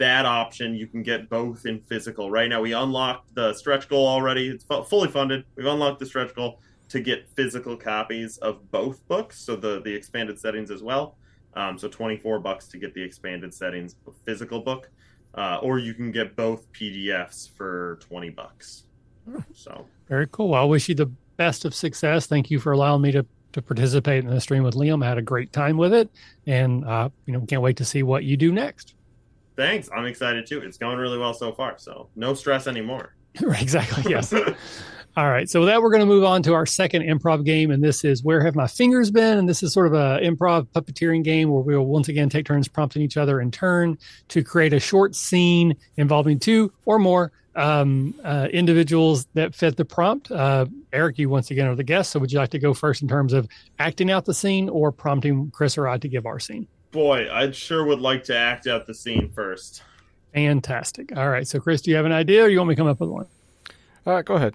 [0.00, 2.30] that option you can get both in physical.
[2.30, 4.48] Right now we unlocked the stretch goal already.
[4.48, 5.44] It's fu- fully funded.
[5.56, 9.94] We've unlocked the stretch goal to get physical copies of both books so the the
[9.94, 11.18] expanded settings as well.
[11.54, 14.90] Um, so 24 bucks to get the expanded settings physical book.
[15.34, 18.84] Uh, or you can get both pdfs for 20 bucks.
[19.52, 19.86] So.
[20.08, 20.48] Very cool.
[20.48, 22.26] Well, I wish you the best of success.
[22.26, 25.04] Thank you for allowing me to to participate in the stream with Liam.
[25.04, 26.08] I had a great time with it,
[26.46, 28.94] and uh, you know, can't wait to see what you do next.
[29.56, 33.62] Thanks i'm excited too it's going really well so far so no stress anymore right,
[33.62, 34.10] exactly.
[34.10, 34.32] Yes.
[35.16, 35.48] All right.
[35.50, 38.04] So with that, we're going to move on to our second improv game, and this
[38.04, 39.38] is Where Have My Fingers Been?
[39.38, 42.46] And this is sort of a improv puppeteering game where we will once again take
[42.46, 43.98] turns prompting each other in turn
[44.28, 49.84] to create a short scene involving two or more um, uh, individuals that fit the
[49.84, 50.30] prompt.
[50.30, 52.12] Uh, Eric, you once again are the guest.
[52.12, 53.48] So would you like to go first in terms of
[53.80, 56.68] acting out the scene or prompting Chris or I to give our scene?
[56.90, 59.82] Boy i sure would like to act out the scene first
[60.34, 61.16] Fantastic.
[61.16, 61.46] All right.
[61.46, 63.10] So Chris, do you have an idea, or you want me to come up with
[63.10, 63.26] one?
[64.06, 64.54] Uh, go ahead.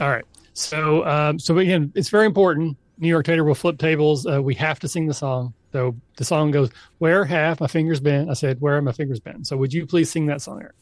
[0.00, 0.24] All right.
[0.52, 2.76] So, um, so again, it's very important.
[2.98, 4.26] New York Tater will flip tables.
[4.26, 5.52] Uh, we have to sing the song.
[5.72, 9.20] So the song goes, "Where have my fingers been?" I said, "Where have my fingers
[9.20, 10.74] been?" So would you please sing that song, Eric?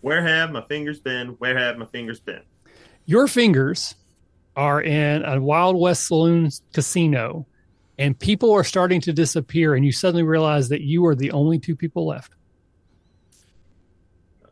[0.00, 1.28] Where have my fingers been?
[1.38, 2.42] Where have my fingers been?
[3.06, 3.94] Your fingers
[4.54, 7.46] are in a Wild West Saloon casino,
[7.98, 11.58] and people are starting to disappear, and you suddenly realize that you are the only
[11.58, 12.34] two people left.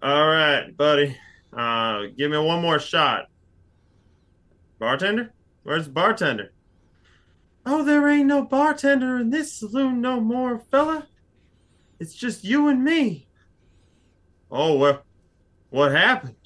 [0.03, 1.17] All right, buddy.
[1.53, 3.27] Uh, give me one more shot.
[4.79, 5.33] Bartender?
[5.63, 6.53] Where's the bartender?
[7.67, 11.07] Oh, there ain't no bartender in this saloon no more, fella.
[11.99, 13.27] It's just you and me.
[14.51, 15.03] Oh, well,
[15.71, 16.37] what happened?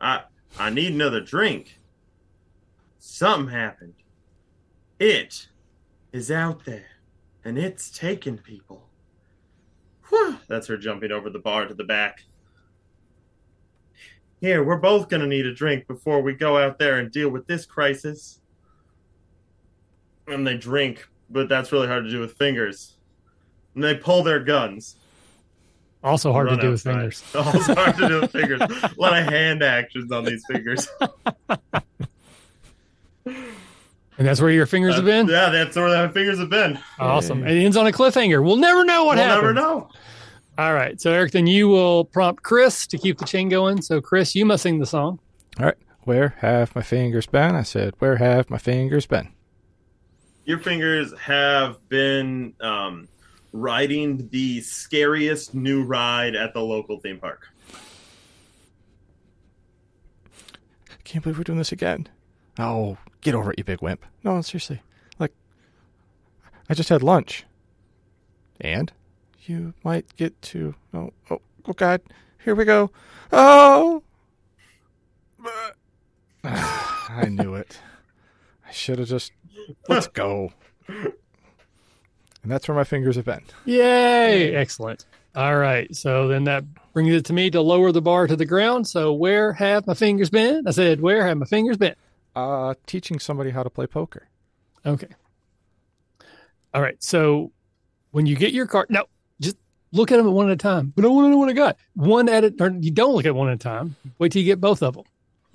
[0.00, 0.22] I
[0.58, 1.78] I need another drink.
[2.98, 3.94] Something happened.
[4.98, 5.48] It
[6.12, 6.86] is out there,
[7.44, 8.88] and it's taking people.
[10.08, 10.38] Whew.
[10.48, 12.22] That's her jumping over the bar to the back.
[14.40, 17.46] Here, we're both gonna need a drink before we go out there and deal with
[17.46, 18.40] this crisis.
[20.26, 22.96] And they drink, but that's really hard to do with fingers.
[23.74, 24.96] And they pull their guns.
[26.04, 27.22] Also hard to Run do with fingers.
[27.34, 28.60] Also hard to do with fingers.
[28.60, 30.88] A lot of hand actions on these fingers.
[34.22, 35.26] And that's where your fingers have been?
[35.26, 36.78] Yeah, that's where my fingers have been.
[37.00, 37.42] Awesome.
[37.42, 38.40] And it ends on a cliffhanger.
[38.40, 39.42] We'll never know what we'll happened.
[39.42, 39.88] never know.
[40.56, 41.00] All right.
[41.00, 43.82] So, Eric, then you will prompt Chris to keep the chain going.
[43.82, 45.18] So, Chris, you must sing the song.
[45.58, 45.74] All right.
[46.04, 47.56] Where have my fingers been?
[47.56, 49.28] I said, Where have my fingers been?
[50.44, 53.08] Your fingers have been um,
[53.52, 57.48] riding the scariest new ride at the local theme park.
[60.92, 62.08] I can't believe we're doing this again.
[62.56, 64.04] Oh, get over it, you big wimp.
[64.22, 64.82] No, seriously.
[65.18, 65.32] Like,
[66.68, 67.44] I just had lunch.
[68.60, 68.92] And
[69.46, 70.74] you might get to.
[70.92, 72.02] Oh, oh, oh God.
[72.44, 72.90] Here we go.
[73.32, 74.02] Oh!
[76.44, 77.78] I knew it.
[78.66, 79.32] I should have just.
[79.88, 80.52] Let's go.
[80.88, 83.42] And that's where my fingers have been.
[83.64, 84.54] Yay.
[84.54, 85.06] Excellent.
[85.34, 85.94] All right.
[85.94, 88.88] So, then that brings it to me to lower the bar to the ground.
[88.88, 90.66] So, where have my fingers been?
[90.66, 91.94] I said, Where have my fingers been?
[92.34, 94.28] Uh, teaching somebody how to play poker.
[94.86, 95.08] Okay.
[96.74, 97.02] All right.
[97.02, 97.52] So,
[98.12, 99.04] when you get your card, no,
[99.40, 99.56] just
[99.92, 100.92] look at them one at a time.
[100.96, 101.76] But I want to know what I got.
[101.94, 103.96] One at it, or you don't look at one at a time.
[104.18, 105.04] Wait till you get both of them.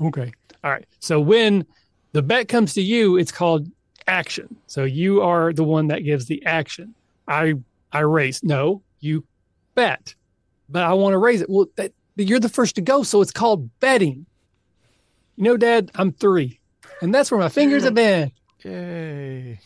[0.02, 0.32] Okay.
[0.64, 0.86] All right.
[1.00, 1.66] So when
[2.12, 3.68] the bet comes to you, it's called
[4.08, 4.56] action.
[4.68, 6.94] So you are the one that gives the action.
[7.28, 7.56] I
[7.92, 8.44] I raise.
[8.44, 9.24] No, you
[9.76, 10.14] bet.
[10.70, 11.50] But I want to raise it.
[11.50, 14.26] Well, that, you're the first to go, so it's called betting.
[15.36, 16.60] You know, Dad, I'm three,
[17.02, 18.32] and that's where my fingers have been.
[18.64, 19.60] Yay.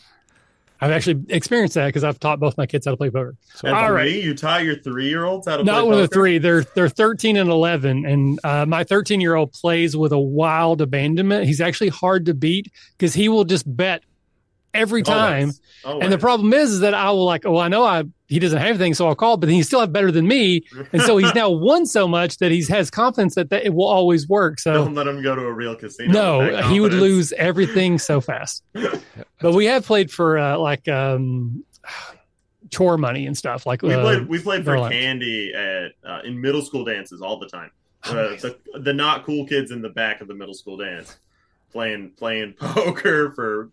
[0.82, 3.36] I've actually experienced that because I've taught both my kids how to play poker.
[3.54, 4.10] So, At All three, right.
[4.10, 6.38] you taught your three-year-olds how to Not play one of the three.
[6.38, 10.80] They're they're 13 and 11, and uh, my 13 year old plays with a wild
[10.80, 11.44] abandonment.
[11.46, 14.02] He's actually hard to beat because he will just bet
[14.74, 15.42] every time.
[15.42, 15.60] Always.
[15.84, 16.02] Always.
[16.02, 18.02] And the problem is, is that I will like, oh, I know I
[18.32, 20.64] he doesn't have anything, so I'll call, but then he still have better than me,
[20.92, 23.86] and so he's now won so much that he has confidence that, that it will
[23.86, 24.58] always work.
[24.58, 26.12] So Don't let him go to a real casino.
[26.12, 28.64] no, he would lose everything so fast.
[28.72, 31.62] but we have played for uh, like um,
[32.70, 33.66] chore money and stuff.
[33.66, 34.28] Like We uh, played.
[34.28, 37.70] We played for candy at uh, in middle school dances all the time.
[38.06, 41.16] Oh, the the not cool kids in the back of the middle school dance
[41.70, 43.70] playing playing poker for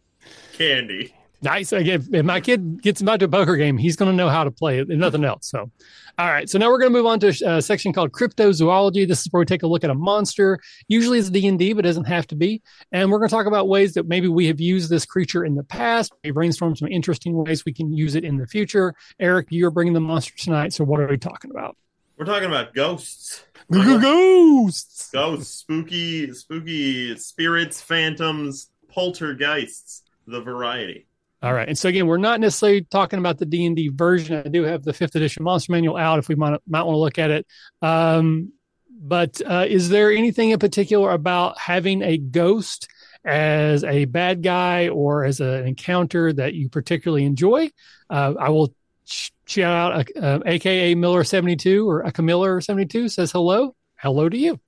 [0.53, 1.14] candy.
[1.42, 1.72] Nice.
[1.72, 4.44] Again, if my kid gets invited to a poker game, he's going to know how
[4.44, 5.50] to play it, and nothing else.
[5.50, 5.72] So,
[6.18, 6.50] all right.
[6.50, 9.08] So now we're going to move on to a uh, section called cryptozoology.
[9.08, 10.60] This is where we take a look at a monster.
[10.90, 12.62] Usually it's D and D, but it doesn't have to be.
[12.92, 15.56] And we're going to talk about ways that maybe we have used this creature in
[15.56, 16.12] the past.
[16.24, 18.94] We brainstorm some interesting ways we can use it in the future.
[19.20, 20.74] Eric, you're bringing the monster tonight.
[20.74, 21.78] So what are we talking about?
[22.18, 23.46] We're talking about ghosts.
[23.72, 25.10] Ghosts.
[25.12, 31.08] Ghosts, spooky, spooky spirits, phantoms, poltergeists, the variety.
[31.42, 34.44] All right, and so again, we're not necessarily talking about the D and D version.
[34.46, 37.00] I do have the fifth edition monster manual out if we might might want to
[37.00, 37.48] look at it.
[37.82, 38.52] Um,
[38.90, 42.90] but uh, is there anything in particular about having a ghost
[43.24, 47.70] as a bad guy or as an encounter that you particularly enjoy?
[48.10, 48.74] Uh, I will
[49.06, 54.28] sh- shout out, AKA Miller seventy two or a Miller seventy two says hello, hello
[54.28, 54.60] to you.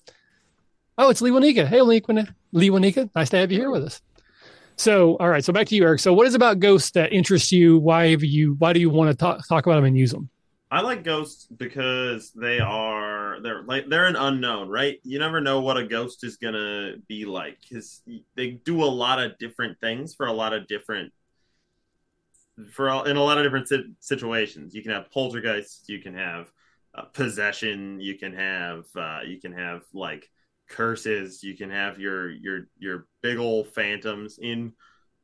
[0.98, 1.66] Oh, it's Lee Wanika.
[1.68, 2.02] Hey, Lee.
[2.54, 3.10] Lee Wanika.
[3.16, 4.02] Nice to have you here with us.
[4.82, 5.46] So, all right.
[5.46, 6.00] So back to you, Eric.
[6.00, 7.78] So, what is about ghosts that interests you?
[7.78, 8.56] Why have you?
[8.58, 10.28] Why do you want to talk talk about them and use them?
[10.72, 15.00] I like ghosts because they are they're like they're an unknown, right?
[15.04, 18.02] You never know what a ghost is gonna be like because
[18.36, 21.14] they do a lot of different things for a lot of different
[22.72, 24.74] for all, in a lot of different si- situations.
[24.74, 26.52] You can have poltergeists, you can have
[26.96, 30.28] uh, possession, you can have uh, you can have like
[30.72, 34.74] curses, you can have your your your big old phantoms in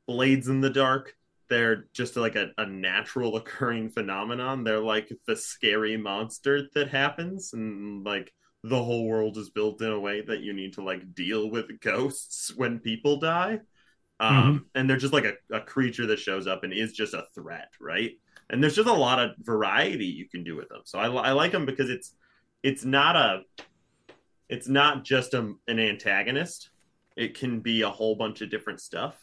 [0.07, 1.13] Blades in the Dark.
[1.49, 4.63] they're just like a, a natural occurring phenomenon.
[4.63, 8.31] They're like the scary monster that happens, and like
[8.63, 11.79] the whole world is built in a way that you need to like deal with
[11.79, 13.59] ghosts when people die.
[14.19, 17.25] Um, and they're just like a, a creature that shows up and is just a
[17.35, 18.11] threat, right?
[18.49, 20.81] And there's just a lot of variety you can do with them.
[20.85, 22.13] So I, I like them because it's
[22.63, 23.41] it's not a
[24.49, 26.69] it's not just a, an antagonist.
[27.15, 29.15] It can be a whole bunch of different stuff,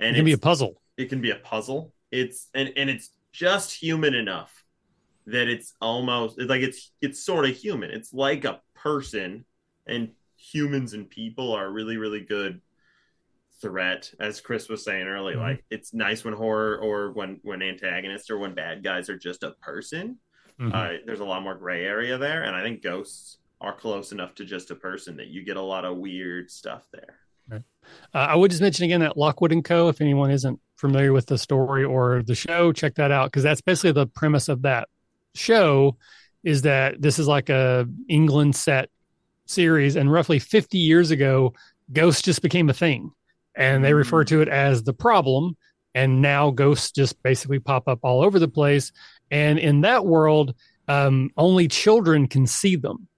[0.00, 0.80] and It can be a puzzle.
[0.96, 1.92] it can be a puzzle.
[2.10, 4.64] It's and and it's just human enough
[5.26, 7.90] that it's almost it's like it's it's sort of human.
[7.90, 9.44] It's like a person,
[9.86, 12.60] and humans and people are really really good
[13.62, 15.40] threat as chris was saying earlier Mhm.
[15.40, 19.42] like it's nice when horror or when when antagonists or when bad guys are just
[19.42, 20.18] a person
[20.60, 20.74] Mhm.
[20.74, 24.34] uh, there's a lot more gray area there and i think ghosts are close enough
[24.34, 27.18] to just a person that you get a lot of weird stuff there
[28.14, 29.88] Uh, I would just mention again that Lockwood and Co.
[29.88, 33.60] If anyone isn't familiar with the story or the show, check that out because that's
[33.60, 34.88] basically the premise of that
[35.34, 35.96] show.
[36.42, 38.90] Is that this is like a England set
[39.46, 41.54] series, and roughly 50 years ago,
[41.92, 43.10] ghosts just became a thing,
[43.54, 45.56] and they refer to it as the problem.
[45.94, 48.92] And now ghosts just basically pop up all over the place.
[49.30, 50.54] And in that world,
[50.88, 53.08] um, only children can see them.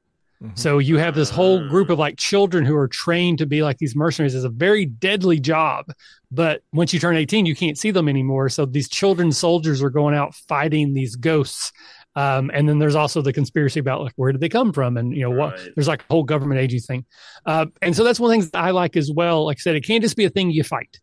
[0.42, 0.56] Mhm.
[0.58, 3.78] So you have this whole group of like children who are trained to be like
[3.78, 4.34] these mercenaries.
[4.34, 5.86] It's a very deadly job.
[6.30, 8.48] But once you turn 18, you can't see them anymore.
[8.48, 11.72] So these children soldiers are going out fighting these ghosts.
[12.14, 15.14] Um, and then there's also the conspiracy about like where did they come from and
[15.14, 17.04] you know what there's like a whole government agency thing.
[17.46, 19.46] Uh, and so that's one of the things that I like as well.
[19.46, 21.00] Like I said, it can't just be a thing you fight.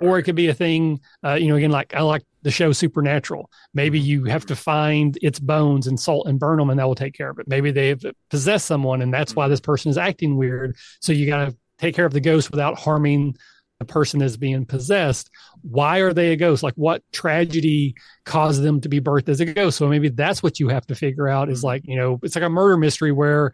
[0.00, 2.72] Or it could be a thing, uh, you know, again, like I like the show
[2.72, 3.50] Supernatural.
[3.74, 4.08] Maybe mm-hmm.
[4.08, 7.14] you have to find its bones and salt and burn them, and that will take
[7.14, 7.48] care of it.
[7.48, 9.52] Maybe they've possessed someone, and that's why mm-hmm.
[9.52, 10.76] this person is acting weird.
[11.00, 13.36] So you got to take care of the ghost without harming
[13.78, 15.30] the person that's being possessed.
[15.62, 16.62] Why are they a ghost?
[16.62, 19.78] Like, what tragedy caused them to be birthed as a ghost?
[19.78, 21.48] So maybe that's what you have to figure out.
[21.48, 21.66] Is mm-hmm.
[21.66, 23.52] like, you know, it's like a murder mystery where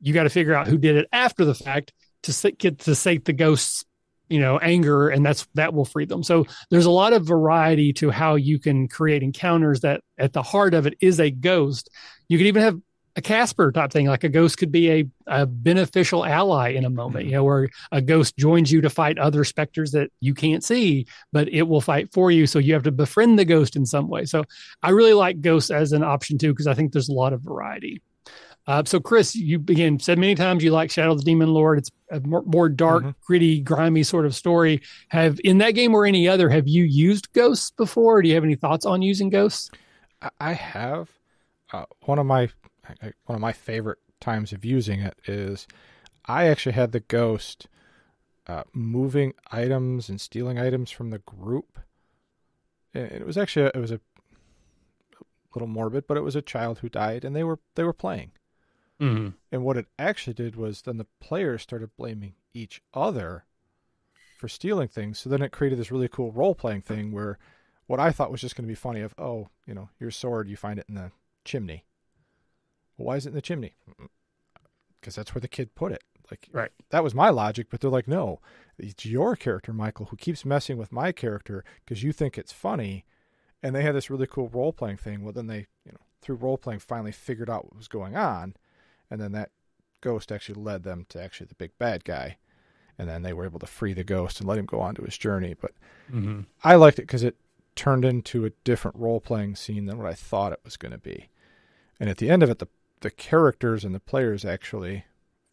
[0.00, 3.24] you got to figure out who did it after the fact to get to sate
[3.24, 3.84] the ghost's
[4.28, 6.22] you know anger and that's that will free them.
[6.22, 10.42] So there's a lot of variety to how you can create encounters that at the
[10.42, 11.90] heart of it is a ghost.
[12.28, 12.80] You could even have
[13.16, 16.90] a casper type thing like a ghost could be a, a beneficial ally in a
[16.90, 17.30] moment hmm.
[17.30, 21.06] you know where a ghost joins you to fight other specters that you can't see
[21.32, 22.46] but it will fight for you.
[22.46, 24.26] So you have to befriend the ghost in some way.
[24.26, 24.44] So
[24.82, 27.40] i really like ghosts as an option too because i think there's a lot of
[27.40, 28.02] variety
[28.66, 31.78] uh, so, Chris, you again said many times you like Shadow of the Demon Lord.
[31.78, 33.14] It's a more, more dark, Mhm.
[33.24, 34.82] gritty, grimy sort of story.
[35.08, 38.22] Have in that game or any other, have you used ghosts before?
[38.22, 39.70] Do you have any thoughts on using ghosts?
[40.40, 41.10] I- have
[41.72, 42.48] uh, one of my
[43.26, 45.66] one of my favorite times of using it is
[46.24, 47.66] I actually had the ghost
[48.46, 51.78] uh, moving items and stealing items from the group.
[52.94, 54.00] And it was actually a, it was a
[55.54, 58.30] little morbid, but it was a child who died, and they were they were playing.
[59.00, 59.28] Mm-hmm.
[59.52, 63.44] And what it actually did was then the players started blaming each other
[64.38, 65.18] for stealing things.
[65.18, 67.38] So then it created this really cool role playing thing where
[67.86, 70.48] what I thought was just going to be funny of, oh, you know, your sword,
[70.48, 71.12] you find it in the
[71.44, 71.84] chimney.
[72.96, 73.76] Well, why is it in the chimney?
[75.00, 76.02] Because that's where the kid put it.
[76.30, 76.72] Like, Right.
[76.90, 78.40] that was my logic, but they're like, no,
[78.78, 83.04] it's your character, Michael, who keeps messing with my character because you think it's funny.
[83.62, 85.22] And they had this really cool role playing thing.
[85.22, 88.54] Well, then they, you know, through role playing, finally figured out what was going on
[89.10, 89.50] and then that
[90.00, 92.36] ghost actually led them to actually the big bad guy.
[92.98, 95.02] And then they were able to free the ghost and let him go on to
[95.02, 95.54] his journey.
[95.60, 95.72] But
[96.12, 96.42] Mm-hmm.
[96.62, 97.36] i liked it because it
[97.74, 101.28] turned into a different role-playing scene than what i thought it was going to be.
[101.98, 102.68] And at the end of it the,
[103.00, 105.04] the characters and the players actually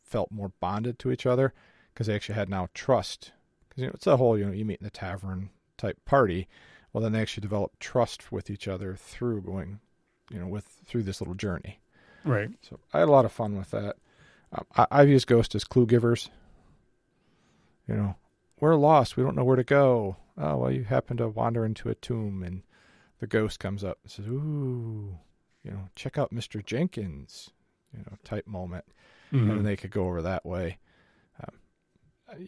[0.03, 1.53] felt more bonded to each other
[1.93, 3.31] because they actually had now trust.
[3.67, 6.47] Because you know it's a whole you know you meet in the tavern type party.
[6.93, 9.79] Well then they actually developed trust with each other through going
[10.29, 11.79] you know with through this little journey
[12.25, 12.49] Right.
[12.61, 13.97] so I had a lot of fun with that.
[14.53, 16.29] Um, I, I've used Ghost as clue givers.
[17.87, 18.15] You know,
[18.59, 19.17] we're lost.
[19.17, 20.15] We don't know where to go.
[20.37, 22.63] Oh, well, you happen to wander into a tomb and
[23.19, 25.17] the ghost comes up and says, Ooh,
[25.63, 26.65] you know, check out Mr.
[26.65, 27.49] Jenkins,
[27.93, 28.85] you know, type moment.
[29.31, 29.51] Mhm.
[29.51, 30.77] And they could go over that way.
[31.41, 31.55] Um,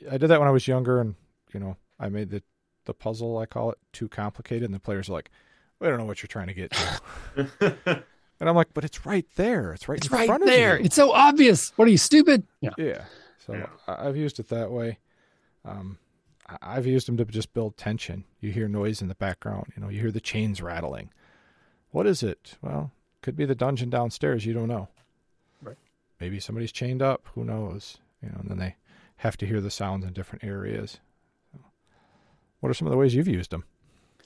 [0.09, 1.15] I, I did that when I was younger and,
[1.53, 2.41] you know, I made the,
[2.85, 4.63] the puzzle, I call it, too complicated.
[4.63, 5.29] And the players are like,
[5.79, 8.03] we don't know what you're trying to get to.
[8.39, 9.73] And I'm like, but it's right there.
[9.73, 10.73] It's right It's in right front there.
[10.75, 10.85] of you.
[10.85, 11.71] It's so obvious.
[11.77, 12.43] What are you stupid?
[12.61, 12.71] Yeah.
[12.77, 13.05] Yeah.
[13.45, 13.67] So Yeah.
[13.87, 14.99] I- I've used it that way.
[15.63, 15.97] Um,
[16.47, 18.25] I- I've used them to just build tension.
[18.41, 19.71] You hear noise in the background.
[19.75, 21.11] You know, you hear the chains rattling.
[21.91, 22.57] What is it?
[22.61, 24.45] Well, could be the dungeon downstairs.
[24.45, 24.89] You don't know.
[25.61, 25.77] Right.
[26.19, 27.25] Maybe somebody's chained up.
[27.35, 27.97] Who knows?
[28.21, 28.75] You know, and then they
[29.17, 30.99] have to hear the sounds in different areas.
[32.59, 33.63] What are some of the ways you've used them?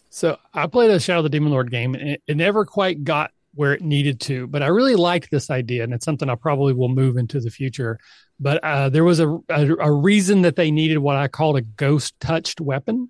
[0.09, 3.03] So I played a Shadow of the Demon Lord game, and it, it never quite
[3.03, 4.47] got where it needed to.
[4.47, 7.49] But I really like this idea, and it's something I probably will move into the
[7.49, 7.99] future.
[8.39, 11.61] But uh, there was a, a, a reason that they needed what I called a
[11.61, 13.09] ghost touched weapon,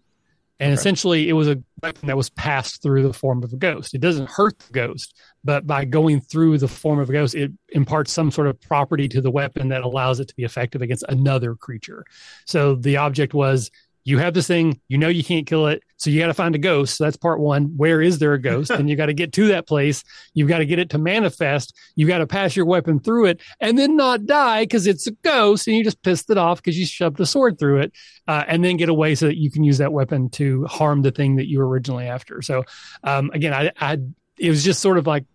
[0.60, 0.74] and okay.
[0.74, 3.94] essentially it was a weapon that was passed through the form of a ghost.
[3.94, 7.52] It doesn't hurt the ghost, but by going through the form of a ghost, it
[7.70, 11.06] imparts some sort of property to the weapon that allows it to be effective against
[11.08, 12.06] another creature.
[12.46, 13.72] So the object was
[14.10, 16.56] you have this thing, you know you can't kill it, so you got to find
[16.56, 16.98] a ghost.
[16.98, 17.78] So that's part one.
[17.78, 18.72] Where is there a ghost?
[18.72, 20.04] and you got to get to that place.
[20.34, 21.76] You've got to get it to manifest.
[21.96, 25.12] You got to pass your weapon through it and then not die because it's a
[25.12, 27.94] ghost and you just pissed it off because you shoved a sword through it,
[28.28, 31.12] uh, and then get away so that you can use that weapon to harm the
[31.12, 32.42] thing that you were originally after.
[32.42, 32.64] So
[33.04, 33.98] um, again, I, I
[34.40, 35.26] it was just sort of like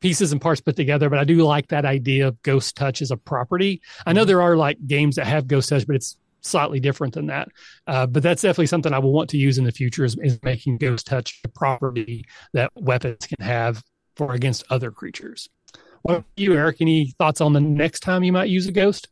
[0.00, 3.10] pieces and parts put together, but I do like that idea of ghost touch as
[3.10, 3.80] a property.
[4.06, 4.28] I know mm-hmm.
[4.28, 7.48] there are like games that have ghost touch, but it's slightly different than that.
[7.86, 10.38] Uh, but that's definitely something I will want to use in the future is, is
[10.42, 13.82] making Ghost Touch a property that weapons can have
[14.16, 15.48] for against other creatures.
[16.02, 16.76] What about you, Eric?
[16.80, 19.08] Any thoughts on the next time you might use a ghost?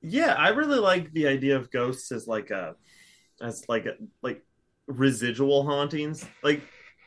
[0.00, 2.76] Yeah, I really like the idea of ghosts as like a
[3.42, 4.42] as like a like
[4.86, 6.26] residual hauntings.
[6.42, 6.62] Like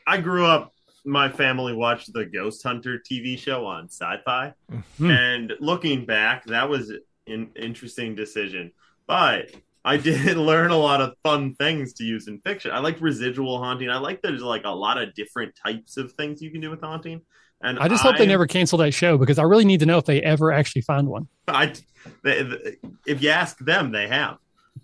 [0.05, 0.73] I grew up
[1.05, 5.11] my family watched the Ghost Hunter TV show on Sci-Fi, mm-hmm.
[5.11, 6.93] and looking back, that was
[7.27, 8.71] an interesting decision
[9.07, 9.51] but
[9.85, 12.71] I did learn a lot of fun things to use in fiction.
[12.71, 13.89] I like residual haunting.
[13.89, 16.81] I like there's like a lot of different types of things you can do with
[16.81, 17.21] haunting.
[17.61, 19.85] And I just I, hope they never cancel that show because I really need to
[19.85, 21.27] know if they ever actually find one.
[21.47, 21.73] I,
[22.21, 22.75] they,
[23.05, 24.37] if you ask them, they have.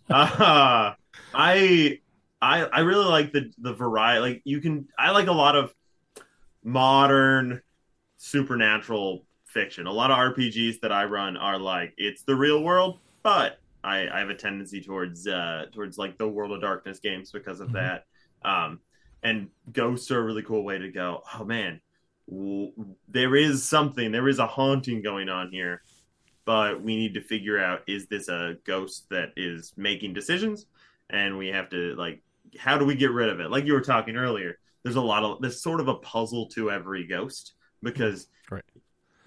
[0.10, 0.94] uh,
[1.34, 2.00] I,
[2.42, 4.22] I, I really like the the variety.
[4.22, 5.74] Like you can, I like a lot of
[6.64, 7.62] modern
[8.18, 9.86] supernatural fiction.
[9.86, 14.08] A lot of RPGs that I run are like it's the real world, but I,
[14.08, 17.70] I have a tendency towards uh, towards like the World of Darkness games because of
[17.70, 17.78] mm-hmm.
[17.78, 18.06] that.
[18.44, 18.80] Um,
[19.24, 21.22] and ghosts are a really cool way to go.
[21.36, 21.82] Oh man,
[22.30, 22.72] w-
[23.08, 25.82] there is something, there is a haunting going on here,
[26.46, 30.66] but we need to figure out is this a ghost that is making decisions,
[31.10, 32.22] and we have to like,
[32.58, 33.52] how do we get rid of it?
[33.52, 36.72] Like you were talking earlier, there's a lot of there's sort of a puzzle to
[36.72, 37.54] every ghost
[37.84, 38.64] because right.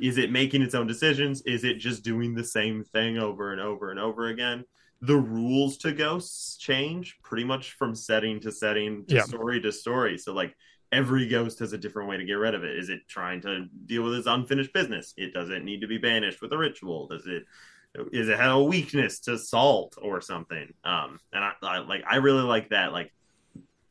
[0.02, 1.42] Is it making its own decisions?
[1.42, 4.64] Is it just doing the same thing over and over and over again?
[5.00, 9.22] The rules to ghosts change pretty much from setting to setting to yeah.
[9.22, 10.18] story to story.
[10.18, 10.56] So like
[10.90, 12.76] every ghost has a different way to get rid of it.
[12.76, 15.14] Is it trying to deal with its unfinished business?
[15.16, 17.06] It doesn't need to be banished with a ritual.
[17.06, 17.44] Does it
[18.10, 20.74] is it have a weakness to salt or something?
[20.82, 23.12] Um and I, I like I really like that like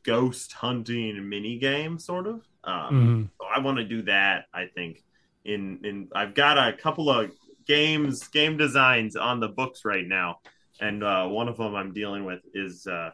[0.02, 2.46] ghost hunting mini game sort of.
[2.64, 3.22] Um mm-hmm.
[3.40, 5.02] so I want to do that, I think
[5.44, 7.30] in in I've got a couple of
[7.66, 10.38] games game designs on the books right now,
[10.80, 13.10] and uh, one of them I'm dealing with is uh,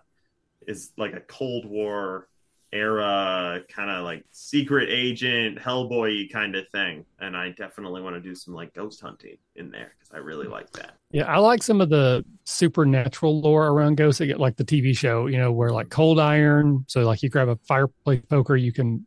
[0.67, 2.29] is like a Cold War
[2.71, 8.21] era kind of like secret agent Hellboy kind of thing, and I definitely want to
[8.21, 10.93] do some like ghost hunting in there because I really like that.
[11.11, 14.21] Yeah, I like some of the supernatural lore around ghosts.
[14.21, 16.85] Get like the TV show, you know, where like cold iron.
[16.89, 19.07] So like you grab a fireplace poker, you can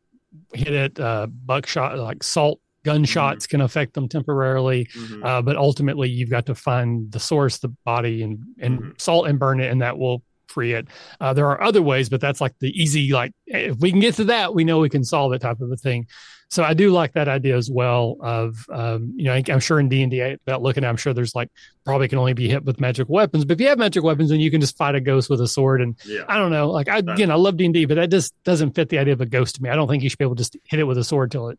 [0.53, 0.99] hit it.
[0.99, 3.51] Uh, buckshot, like salt gunshots mm-hmm.
[3.51, 5.23] can affect them temporarily mm-hmm.
[5.23, 8.91] uh, but ultimately you've got to find the source the body and and mm-hmm.
[8.97, 10.87] salt and burn it and that will free it
[11.19, 14.15] uh, there are other ways but that's like the easy like if we can get
[14.15, 16.05] to that we know we can solve it type of a thing
[16.49, 19.87] so i do like that idea as well of um, you know i'm sure in
[19.87, 21.49] d&d about looking i'm sure there's like
[21.85, 24.41] probably can only be hit with magic weapons but if you have magic weapons then
[24.41, 26.23] you can just fight a ghost with a sword and yeah.
[26.27, 28.99] i don't know like i again i love d&d but that just doesn't fit the
[28.99, 30.57] idea of a ghost to me i don't think you should be able to just
[30.65, 31.57] hit it with a sword till it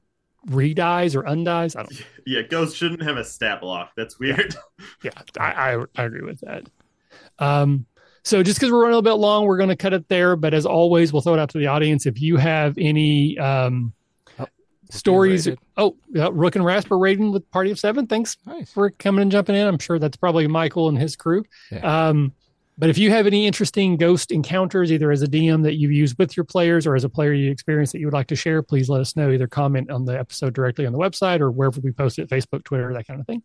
[0.48, 1.76] redies or undies.
[1.76, 2.04] I don't.
[2.24, 3.90] Yeah, ghosts shouldn't have a stat block.
[3.96, 4.54] That's weird.
[5.02, 6.68] Yeah, yeah I, I, I agree with that.
[7.40, 7.86] Um,
[8.22, 10.36] so just because we're running a little bit long, we're going to cut it there.
[10.36, 12.06] But as always, we'll throw it out to the audience.
[12.06, 13.92] If you have any um,
[14.38, 14.46] oh,
[14.90, 18.06] stories, oh, yeah, Rook and Rasper raiding with Party of Seven.
[18.06, 18.70] Thanks nice.
[18.70, 19.66] for coming and jumping in.
[19.66, 21.44] I'm sure that's probably Michael and his crew.
[21.72, 22.08] Yeah.
[22.08, 22.32] Um,
[22.78, 26.18] but if you have any interesting ghost encounters, either as a DM that you've used
[26.18, 28.62] with your players or as a player you experience that you would like to share,
[28.62, 29.30] please let us know.
[29.30, 32.64] Either comment on the episode directly on the website or wherever we post it, Facebook,
[32.64, 33.42] Twitter, that kind of thing.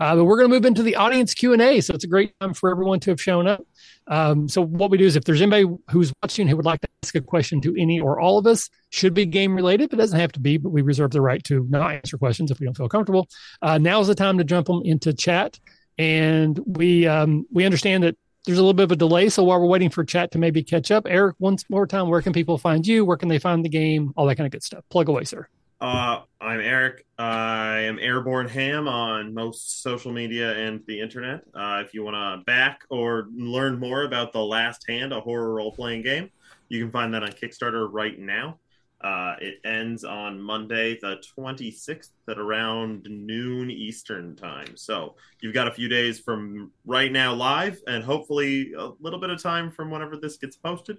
[0.00, 2.08] Uh, but we're going to move into the audience Q and A, so it's a
[2.08, 3.64] great time for everyone to have shown up.
[4.08, 6.88] Um, so what we do is, if there's anybody who's watching who would like to
[7.04, 10.18] ask a question to any or all of us, should be game related, but doesn't
[10.18, 10.56] have to be.
[10.56, 13.28] But we reserve the right to not answer questions if we don't feel comfortable.
[13.62, 15.58] Uh, now's the time to jump them into chat
[15.98, 19.28] and we um, we understand that there's a little bit of a delay.
[19.28, 22.22] So while we're waiting for chat to maybe catch up, Eric, once more time, where
[22.22, 23.04] can people find you?
[23.04, 24.12] Where can they find the game?
[24.16, 24.84] All that kind of good stuff.
[24.90, 25.48] Plug away, sir.
[25.80, 27.04] Uh, I'm Eric.
[27.18, 31.42] I am Airborne Ham on most social media and the internet.
[31.54, 35.52] Uh, if you want to back or learn more about The Last Hand, a horror
[35.52, 36.30] role playing game,
[36.68, 38.58] You can find that on Kickstarter right now.
[39.04, 44.78] Uh, it ends on Monday, the 26th, at around noon Eastern time.
[44.78, 49.28] So you've got a few days from right now live, and hopefully a little bit
[49.28, 50.96] of time from whenever this gets posted.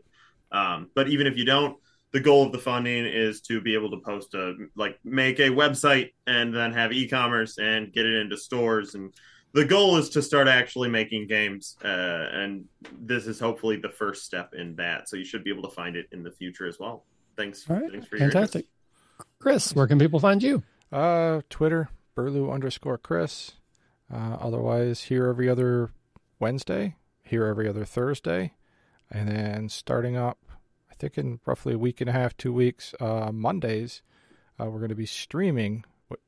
[0.52, 1.78] Um, but even if you don't,
[2.14, 5.50] the goal of the funding is to be able to post a like make a
[5.50, 9.14] website and then have e-commerce and get it into stores and
[9.52, 12.64] the goal is to start actually making games uh, and
[13.02, 15.98] this is hopefully the first step in that so you should be able to find
[15.98, 17.04] it in the future as well
[17.38, 17.92] thanks All right.
[17.92, 18.66] thanks for your Fantastic.
[18.66, 19.30] interest.
[19.40, 20.64] Chris, where can people find you?
[20.92, 23.54] Uh, Twitter, Burlew underscore Chris.
[24.12, 25.92] Uh, otherwise, here every other
[26.40, 28.54] Wednesday, here every other Thursday.
[29.12, 30.40] And then starting up,
[30.92, 34.02] I think in roughly a week and a half, two weeks, uh, Mondays,
[34.60, 36.20] uh, we're going to be streaming what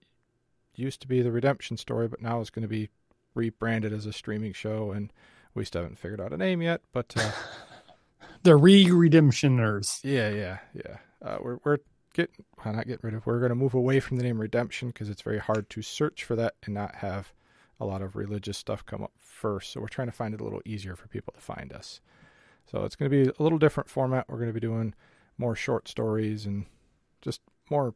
[0.76, 2.90] used to be the Redemption story, but now is going to be
[3.34, 4.92] rebranded as a streaming show.
[4.92, 5.12] And
[5.54, 7.32] we still haven't figured out a name yet, but uh,
[8.44, 10.00] The Re-Redemptioners.
[10.04, 10.98] yeah, yeah, yeah.
[11.22, 11.78] Uh, we're we're
[12.14, 13.26] getting well, not getting rid of.
[13.26, 16.24] We're going to move away from the name Redemption because it's very hard to search
[16.24, 17.34] for that and not have
[17.80, 19.72] a lot of religious stuff come up first.
[19.72, 22.02] So we're trying to find it a little easier for people to find us.
[22.72, 24.26] So it's going to be a little different format.
[24.28, 24.94] We're going to be doing
[25.38, 26.66] more short stories and
[27.22, 27.94] just more,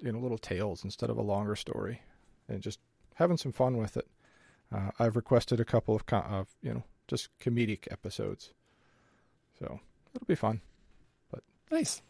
[0.00, 2.02] you know, little tales instead of a longer story,
[2.48, 2.78] and just
[3.14, 4.06] having some fun with it.
[4.72, 8.52] Uh, I've requested a couple of, of, you know, just comedic episodes.
[9.58, 9.80] So
[10.14, 10.60] it'll be fun.
[11.30, 12.02] But nice.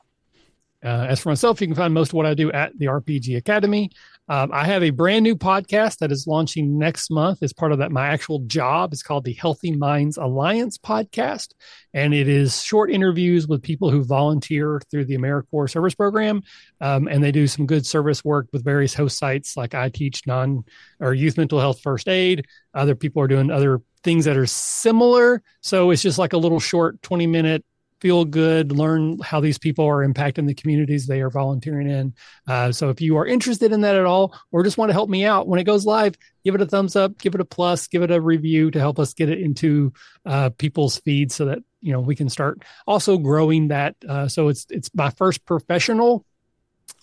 [0.84, 3.36] Uh, as for myself, you can find most of what I do at the RPG
[3.36, 3.90] Academy.
[4.28, 7.78] Um, I have a brand new podcast that is launching next month as part of
[7.78, 7.92] that.
[7.92, 11.55] My actual job is called the Healthy Minds Alliance podcast,
[11.94, 16.42] and it is short interviews with people who volunteer through the AmeriCorps service program,
[16.80, 19.57] um, and they do some good service work with various host sites.
[19.57, 20.64] Like I teach non
[21.01, 22.47] or youth mental health first aid.
[22.74, 25.42] Other people are doing other things that are similar.
[25.61, 27.64] So it's just like a little short twenty minute
[28.00, 32.14] feel good, learn how these people are impacting the communities they are volunteering in.
[32.46, 35.09] Uh, so if you are interested in that at all, or just want to help
[35.09, 37.86] me out when it goes live, give it a thumbs up, give it a plus,
[37.86, 39.92] give it a review to help us get it into
[40.26, 43.96] uh, people's feeds so that you know we can start also growing that.
[44.07, 46.24] Uh, so it's it's my first professional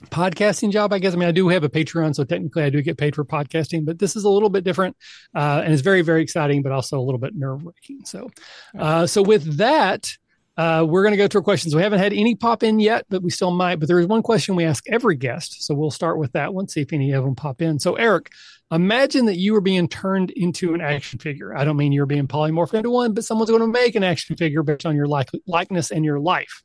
[0.05, 2.81] podcasting job i guess i mean i do have a patreon so technically i do
[2.81, 4.95] get paid for podcasting but this is a little bit different
[5.35, 8.29] uh, and it's very very exciting but also a little bit nerve-wracking so
[8.77, 10.17] uh, so with that
[10.55, 11.75] uh, we're going to go to our questions.
[11.75, 13.77] We haven't had any pop in yet, but we still might.
[13.77, 15.63] But there is one question we ask every guest.
[15.63, 17.79] So we'll start with that one, see if any of them pop in.
[17.79, 18.29] So, Eric,
[18.71, 21.57] imagine that you were being turned into an action figure.
[21.57, 24.35] I don't mean you're being polymorphed into one, but someone's going to make an action
[24.35, 26.61] figure based on your like- likeness and your life.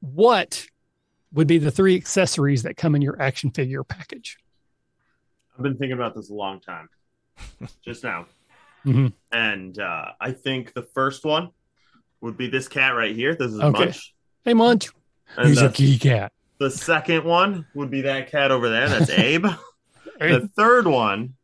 [0.00, 0.66] What
[1.36, 4.38] would be the three accessories that come in your action figure package?
[5.56, 6.88] I've been thinking about this a long time,
[7.84, 8.26] just now,
[8.84, 9.12] Mhm.
[9.32, 11.50] and uh, I think the first one
[12.20, 13.34] would be this cat right here.
[13.34, 13.84] This is Okay.
[13.84, 14.14] Munch.
[14.44, 14.88] Hey, Munch,
[15.36, 16.32] And who's the, your key cat?
[16.58, 18.88] the second one would be that cat over there.
[18.88, 19.46] That's Abe.
[20.18, 21.34] the third one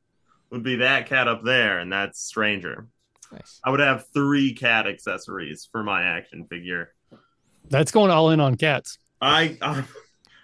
[0.51, 2.87] would be that cat up there, and that's Stranger.
[3.31, 3.61] Nice.
[3.65, 6.93] I would have three cat accessories for my action figure.
[7.71, 8.99] That's going all in on cats.
[9.23, 9.87] I I'm,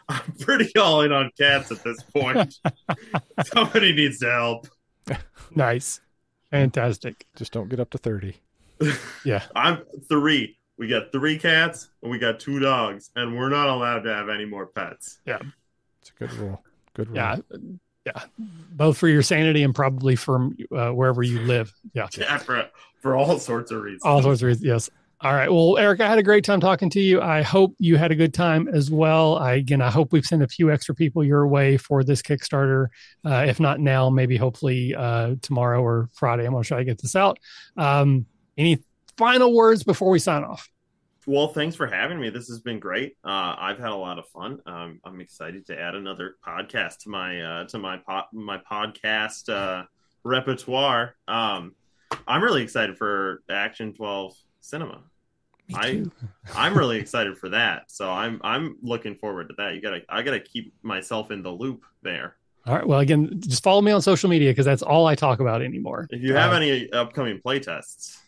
[0.09, 2.59] I'm pretty all in on cats at this point.
[3.45, 4.69] Somebody needs to help.
[5.55, 6.01] Nice.
[6.51, 7.27] Fantastic.
[7.37, 8.37] Just don't get up to 30.
[9.25, 9.43] Yeah.
[9.57, 10.57] I'm three.
[10.79, 14.29] We got three cats and we got two dogs, and we're not allowed to have
[14.29, 15.19] any more pets.
[15.27, 15.41] Yeah,
[16.01, 16.63] it's a good rule.
[16.95, 17.17] Good rule.
[17.17, 17.37] Yeah.
[18.07, 18.23] Yeah.
[18.39, 21.75] Both for your sanity and probably from uh, wherever you live.
[21.93, 22.07] Yeah.
[22.17, 22.69] Yeah, for
[23.03, 24.03] for all sorts of reasons.
[24.05, 24.65] All sorts of reasons.
[24.65, 24.91] Yes.
[25.21, 25.51] All right.
[25.51, 27.21] Well, Eric, I had a great time talking to you.
[27.21, 29.37] I hope you had a good time as well.
[29.37, 32.87] I, again, I hope we've sent a few extra people your way for this Kickstarter.
[33.25, 36.45] Uh, if not now, maybe hopefully uh, tomorrow or Friday.
[36.45, 37.41] I'm going to try to get this out.
[37.77, 38.79] Um, any
[39.17, 40.71] final words before we sign off?
[41.27, 42.31] Well, thanks for having me.
[42.31, 43.17] This has been great.
[43.25, 44.61] Uh, I've had a lot of fun.
[44.67, 49.53] Um, I'm excited to add another podcast to my uh, to my po- my podcast
[49.53, 49.85] uh,
[50.23, 51.17] repertoire.
[51.27, 51.75] Um,
[52.27, 55.01] I'm really excited for Action 12 Cinema.
[55.75, 56.05] I
[56.55, 57.91] I'm really excited for that.
[57.91, 59.75] So I'm I'm looking forward to that.
[59.75, 62.37] You gotta I gotta keep myself in the loop there.
[62.67, 62.87] All right.
[62.87, 66.07] Well, again, just follow me on social media because that's all I talk about anymore.
[66.11, 68.19] If you have Uh, any upcoming playtests,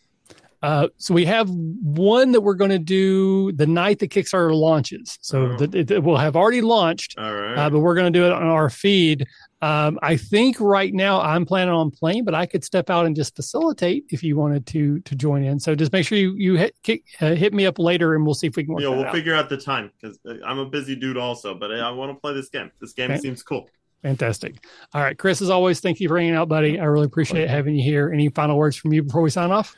[0.63, 5.19] Uh, so we have one that we're going to do the night the Kickstarter launches.
[5.23, 5.57] So Oh.
[5.57, 7.57] that it, it will have already launched, all right.
[7.57, 9.27] uh, but we're going to do it on our feed.
[9.63, 13.15] Um, I think right now I'm planning on playing, but I could step out and
[13.17, 15.61] just facilitate if you wanted to to join in.
[15.61, 18.35] So just make sure you you hit kick, uh, hit me up later, and we'll
[18.35, 19.15] see if we can work you we'll out.
[19.15, 22.33] figure out the time because I'm a busy dude also, but I want to play
[22.35, 22.71] this game.
[22.81, 23.21] This game Okay.
[23.21, 23.69] seems cool.
[24.03, 24.65] Fantastic.
[24.95, 26.81] All right, Chris, as always, thank you for hanging out, buddy.
[26.81, 28.11] I really appreciate having you here.
[28.13, 29.77] Any final words from you before we sign off?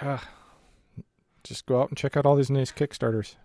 [0.00, 0.18] Uh,
[1.44, 3.36] just go out and check out all these nice Kickstarters.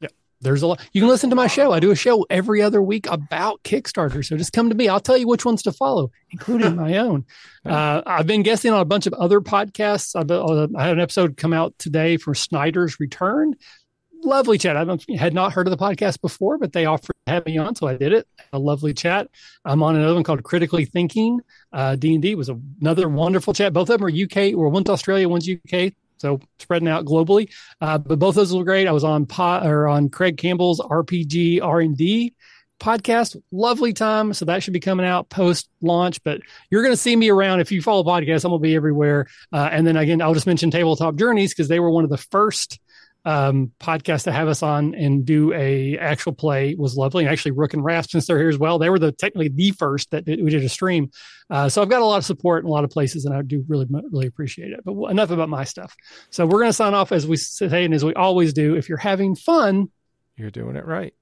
[0.00, 0.08] Yeah,
[0.40, 0.80] there's a lot.
[0.92, 1.72] You can listen to my show.
[1.72, 4.24] I do a show every other week about Kickstarter.
[4.24, 4.88] So just come to me.
[4.88, 7.26] I'll tell you which ones to follow, including my own.
[7.64, 10.14] Uh, I've been guessing on a bunch of other podcasts.
[10.14, 13.54] I've, uh, I had an episode come out today for Snyder's Return.
[14.24, 14.76] Lovely chat.
[14.76, 17.74] I had not heard of the podcast before, but they offered to have me on,
[17.74, 18.26] so I did it.
[18.52, 19.28] A lovely chat.
[19.64, 21.40] I'm on another one called Critically Thinking.
[21.72, 22.50] Uh, D&D was
[22.80, 23.72] another wonderful chat.
[23.72, 27.50] Both of them are UK, or one's Australia, one's UK so spreading out globally.
[27.80, 28.86] Uh, but both those were great.
[28.86, 32.34] I was on pot or on Craig Campbell's RPG R and D
[32.80, 33.40] podcast.
[33.50, 34.32] Lovely time.
[34.32, 36.22] So that should be coming out post launch.
[36.22, 36.40] But
[36.70, 38.44] you're going to see me around if you follow podcasts.
[38.44, 39.26] I'm going to be everywhere.
[39.52, 42.18] Uh, and then again, I'll just mention Tabletop Journeys because they were one of the
[42.18, 42.78] first
[43.24, 47.24] um, podcast to have us on and do a actual play was lovely.
[47.24, 49.72] And actually, Rook and Rasp, since they're here as well, they were the technically the
[49.72, 51.10] first that we did a stream.
[51.50, 53.42] Uh, so I've got a lot of support in a lot of places, and I
[53.42, 54.80] do really really appreciate it.
[54.84, 55.94] But enough about my stuff.
[56.30, 58.76] So we're going to sign off as we say and as we always do.
[58.76, 59.90] If you're having fun,
[60.36, 61.12] you're doing it right.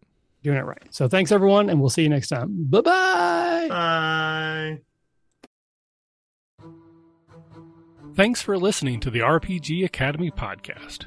[0.42, 0.82] Doing it right.
[0.90, 2.66] So thanks everyone, and we'll see you next time.
[2.70, 3.66] Bye-bye.
[3.68, 4.80] Bye.
[8.14, 11.06] Thanks for listening to the RPG Academy podcast.